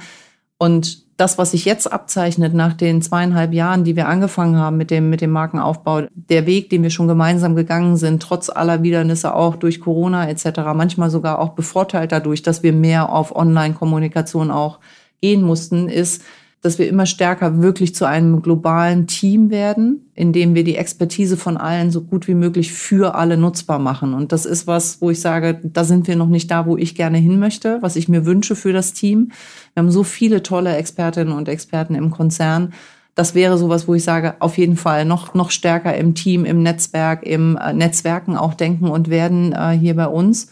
Und 0.59 1.09
das, 1.19 1.37
was 1.37 1.51
sich 1.51 1.65
jetzt 1.65 1.91
abzeichnet 1.93 2.55
nach 2.55 2.75
den 2.75 3.03
zweieinhalb 3.03 3.53
Jahren, 3.53 3.83
die 3.83 3.97
wir 3.97 4.09
angefangen 4.09 4.57
haben 4.57 4.77
mit 4.77 4.91
dem, 4.91 5.11
mit 5.11 5.21
dem 5.21 5.31
Markenaufbau, 5.31 6.03
der 6.15 6.47
Weg, 6.47 6.71
den 6.71 6.83
wir 6.83 6.91
schon 6.91 7.09
gemeinsam 7.09 7.57
gegangen 7.57 7.97
sind, 7.97 8.23
trotz 8.23 8.51
aller 8.51 8.83
Widernisse 8.83 9.35
auch 9.35 9.57
durch 9.57 9.81
Corona 9.81 10.29
etc., 10.29 10.61
manchmal 10.75 11.11
sogar 11.11 11.41
auch 11.41 11.51
bevorteilt 11.51 12.13
dadurch, 12.13 12.43
dass 12.43 12.63
wir 12.63 12.73
mehr 12.73 13.11
auf 13.11 13.35
Online-Kommunikation 13.35 14.53
auch 14.53 14.79
gehen 15.21 15.43
mussten, 15.43 15.89
ist, 15.89 16.23
dass 16.61 16.79
wir 16.79 16.89
immer 16.89 17.07
stärker 17.07 17.63
wirklich 17.63 17.95
zu 17.95 18.05
einem 18.05 18.43
globalen 18.43 19.07
Team 19.07 19.51
werden, 19.51 20.11
in 20.15 20.33
dem 20.33 20.57
wir 20.57 20.65
die 20.65 20.77
Expertise 20.77 21.37
von 21.37 21.57
allen 21.57 21.93
so 21.93 22.03
gut 22.03 22.27
wie 22.27 22.35
möglich 22.35 22.73
für 22.73 23.15
alle 23.15 23.37
nutzbar 23.37 23.79
machen. 23.79 24.13
Und 24.13 24.33
das 24.33 24.45
ist 24.45 24.67
was, 24.67 25.01
wo 25.01 25.11
ich 25.11 25.21
sage, 25.21 25.61
da 25.63 25.85
sind 25.85 26.09
wir 26.09 26.17
noch 26.17 26.27
nicht 26.29 26.51
da, 26.51 26.67
wo 26.67 26.77
ich 26.77 26.97
gerne 26.97 27.19
hin 27.19 27.39
möchte, 27.39 27.79
was 27.81 27.95
ich 27.95 28.09
mir 28.09 28.27
wünsche 28.27 28.57
für 28.57 28.73
das 28.73 28.93
Team. 28.93 29.31
Wir 29.75 29.83
haben 29.83 29.91
so 29.93 30.03
viele 30.03 30.43
tolle 30.43 30.77
Expertinnen 30.77 31.33
und 31.33 31.49
Experten 31.49 31.95
im 31.95 32.11
Konzern. 32.11 32.73
Das 33.15 33.35
wäre 33.35 33.57
sowas, 33.57 33.87
wo 33.87 33.95
ich 33.95 34.03
sage, 34.03 34.35
auf 34.41 34.59
jeden 34.59 34.77
Fall 34.77 35.05
noch, 35.05 35.35
noch 35.35 35.51
stärker 35.51 35.97
im 35.97 36.15
Team, 36.15 36.45
im 36.45 36.63
Netzwerk, 36.63 37.25
im 37.25 37.57
äh, 37.57 37.73
Netzwerken 37.73 38.37
auch 38.37 38.55
denken 38.55 38.89
und 38.89 39.11
werden 39.11 39.53
äh, 39.53 39.71
hier 39.71 39.95
bei 39.95 40.07
uns 40.07 40.51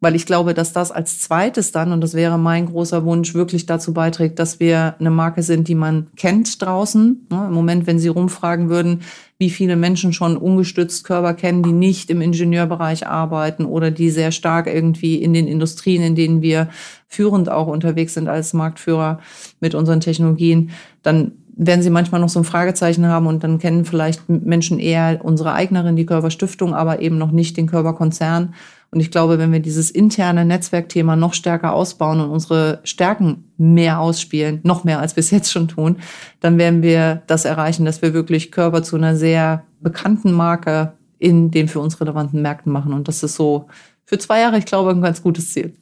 weil 0.00 0.14
ich 0.14 0.24
glaube, 0.24 0.54
dass 0.54 0.72
das 0.72 0.90
als 0.90 1.20
zweites 1.20 1.72
dann, 1.72 1.92
und 1.92 2.00
das 2.00 2.14
wäre 2.14 2.38
mein 2.38 2.66
großer 2.66 3.04
Wunsch, 3.04 3.34
wirklich 3.34 3.66
dazu 3.66 3.92
beiträgt, 3.92 4.38
dass 4.38 4.58
wir 4.58 4.94
eine 4.98 5.10
Marke 5.10 5.42
sind, 5.42 5.68
die 5.68 5.74
man 5.74 6.08
kennt 6.16 6.60
draußen. 6.62 7.26
Im 7.30 7.52
Moment, 7.52 7.86
wenn 7.86 7.98
Sie 7.98 8.08
rumfragen 8.08 8.70
würden, 8.70 9.02
wie 9.38 9.50
viele 9.50 9.76
Menschen 9.76 10.14
schon 10.14 10.38
ungestützt 10.38 11.04
Körper 11.04 11.34
kennen, 11.34 11.62
die 11.62 11.72
nicht 11.72 12.08
im 12.10 12.22
Ingenieurbereich 12.22 13.06
arbeiten 13.06 13.66
oder 13.66 13.90
die 13.90 14.10
sehr 14.10 14.32
stark 14.32 14.66
irgendwie 14.66 15.16
in 15.16 15.34
den 15.34 15.46
Industrien, 15.46 16.02
in 16.02 16.14
denen 16.14 16.40
wir 16.40 16.68
führend 17.06 17.50
auch 17.50 17.66
unterwegs 17.66 18.14
sind 18.14 18.28
als 18.28 18.54
Marktführer 18.54 19.20
mit 19.60 19.74
unseren 19.74 20.00
Technologien, 20.00 20.70
dann 21.02 21.32
werden 21.56 21.82
sie 21.82 21.90
manchmal 21.90 22.22
noch 22.22 22.30
so 22.30 22.40
ein 22.40 22.44
Fragezeichen 22.44 23.06
haben 23.06 23.26
und 23.26 23.44
dann 23.44 23.58
kennen 23.58 23.84
vielleicht 23.84 24.28
Menschen 24.30 24.78
eher 24.78 25.20
unsere 25.22 25.52
Eignerin, 25.52 25.96
die 25.96 26.06
Körperstiftung, 26.06 26.74
aber 26.74 27.00
eben 27.00 27.18
noch 27.18 27.32
nicht 27.32 27.58
den 27.58 27.66
Körperkonzern. 27.66 28.54
Und 28.92 29.00
ich 29.00 29.10
glaube, 29.10 29.38
wenn 29.38 29.52
wir 29.52 29.60
dieses 29.60 29.90
interne 29.90 30.44
Netzwerkthema 30.44 31.14
noch 31.14 31.34
stärker 31.34 31.74
ausbauen 31.74 32.20
und 32.20 32.30
unsere 32.30 32.80
Stärken 32.82 33.52
mehr 33.56 34.00
ausspielen, 34.00 34.60
noch 34.64 34.82
mehr 34.82 34.98
als 34.98 35.14
wir 35.14 35.20
es 35.20 35.30
jetzt 35.30 35.52
schon 35.52 35.68
tun, 35.68 35.96
dann 36.40 36.58
werden 36.58 36.82
wir 36.82 37.22
das 37.28 37.44
erreichen, 37.44 37.84
dass 37.84 38.02
wir 38.02 38.14
wirklich 38.14 38.50
Körper 38.50 38.82
zu 38.82 38.96
einer 38.96 39.14
sehr 39.14 39.64
bekannten 39.80 40.32
Marke 40.32 40.94
in 41.18 41.50
den 41.50 41.68
für 41.68 41.80
uns 41.80 42.00
relevanten 42.00 42.42
Märkten 42.42 42.72
machen. 42.72 42.92
Und 42.92 43.06
das 43.06 43.22
ist 43.22 43.36
so 43.36 43.66
für 44.04 44.18
zwei 44.18 44.40
Jahre, 44.40 44.58
ich 44.58 44.66
glaube, 44.66 44.90
ein 44.90 45.02
ganz 45.02 45.22
gutes 45.22 45.52
Ziel. 45.52 45.74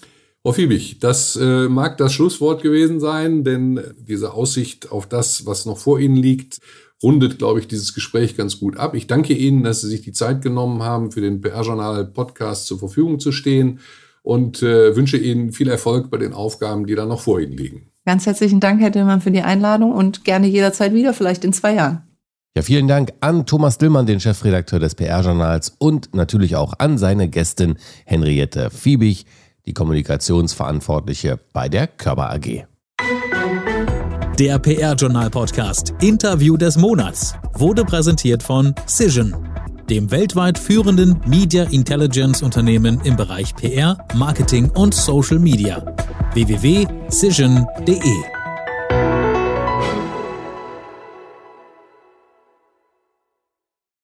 Frau 0.42 0.52
Fiebig, 0.52 0.98
das 1.00 1.36
äh, 1.36 1.68
mag 1.68 1.96
das 1.96 2.12
Schlusswort 2.12 2.62
gewesen 2.62 3.00
sein, 3.00 3.42
denn 3.42 3.80
diese 3.98 4.34
Aussicht 4.34 4.92
auf 4.92 5.06
das, 5.06 5.46
was 5.46 5.66
noch 5.66 5.78
vor 5.78 5.98
Ihnen 5.98 6.16
liegt, 6.16 6.58
rundet, 7.02 7.38
glaube 7.38 7.60
ich, 7.60 7.68
dieses 7.68 7.94
Gespräch 7.94 8.36
ganz 8.36 8.58
gut 8.58 8.76
ab. 8.76 8.94
Ich 8.94 9.06
danke 9.06 9.34
Ihnen, 9.34 9.62
dass 9.62 9.80
Sie 9.80 9.88
sich 9.88 10.02
die 10.02 10.12
Zeit 10.12 10.42
genommen 10.42 10.82
haben, 10.82 11.12
für 11.12 11.20
den 11.20 11.40
PR-Journal-Podcast 11.40 12.66
zur 12.66 12.78
Verfügung 12.78 13.20
zu 13.20 13.32
stehen 13.32 13.80
und 14.22 14.62
äh, 14.62 14.96
wünsche 14.96 15.16
Ihnen 15.16 15.52
viel 15.52 15.68
Erfolg 15.68 16.10
bei 16.10 16.18
den 16.18 16.32
Aufgaben, 16.32 16.86
die 16.86 16.94
da 16.94 17.06
noch 17.06 17.20
vor 17.20 17.40
Ihnen 17.40 17.56
liegen. 17.56 17.90
Ganz 18.04 18.26
herzlichen 18.26 18.60
Dank, 18.60 18.80
Herr 18.80 18.90
Dillmann, 18.90 19.20
für 19.20 19.30
die 19.30 19.42
Einladung 19.42 19.92
und 19.92 20.24
gerne 20.24 20.46
jederzeit 20.46 20.94
wieder, 20.94 21.14
vielleicht 21.14 21.44
in 21.44 21.52
zwei 21.52 21.74
Jahren. 21.74 22.02
Ja, 22.56 22.62
vielen 22.62 22.88
Dank 22.88 23.12
an 23.20 23.46
Thomas 23.46 23.78
Dillmann, 23.78 24.06
den 24.06 24.18
Chefredakteur 24.18 24.80
des 24.80 24.94
PR-Journals 24.94 25.76
und 25.78 26.14
natürlich 26.14 26.56
auch 26.56 26.74
an 26.78 26.98
seine 26.98 27.28
Gästin 27.28 27.76
Henriette 28.04 28.70
Fiebig, 28.70 29.26
die 29.66 29.74
Kommunikationsverantwortliche 29.74 31.38
bei 31.52 31.68
der 31.68 31.86
Körper 31.86 32.32
AG. 32.32 32.66
Der 34.38 34.58
PR-Journal-Podcast 34.60 35.94
Interview 36.00 36.56
des 36.56 36.78
Monats. 36.78 37.34
Wurde 37.54 37.84
präsentiert 37.84 38.40
von 38.40 38.72
Cision, 38.86 39.34
dem 39.90 40.12
weltweit 40.12 40.56
führenden 40.56 41.20
Media 41.26 41.64
Intelligence 41.64 42.40
Unternehmen 42.40 43.00
im 43.02 43.16
Bereich 43.16 43.52
PR, 43.56 43.98
Marketing 44.14 44.70
und 44.70 44.94
Social 44.94 45.40
Media. 45.40 45.84
www.cision.de 46.34 48.37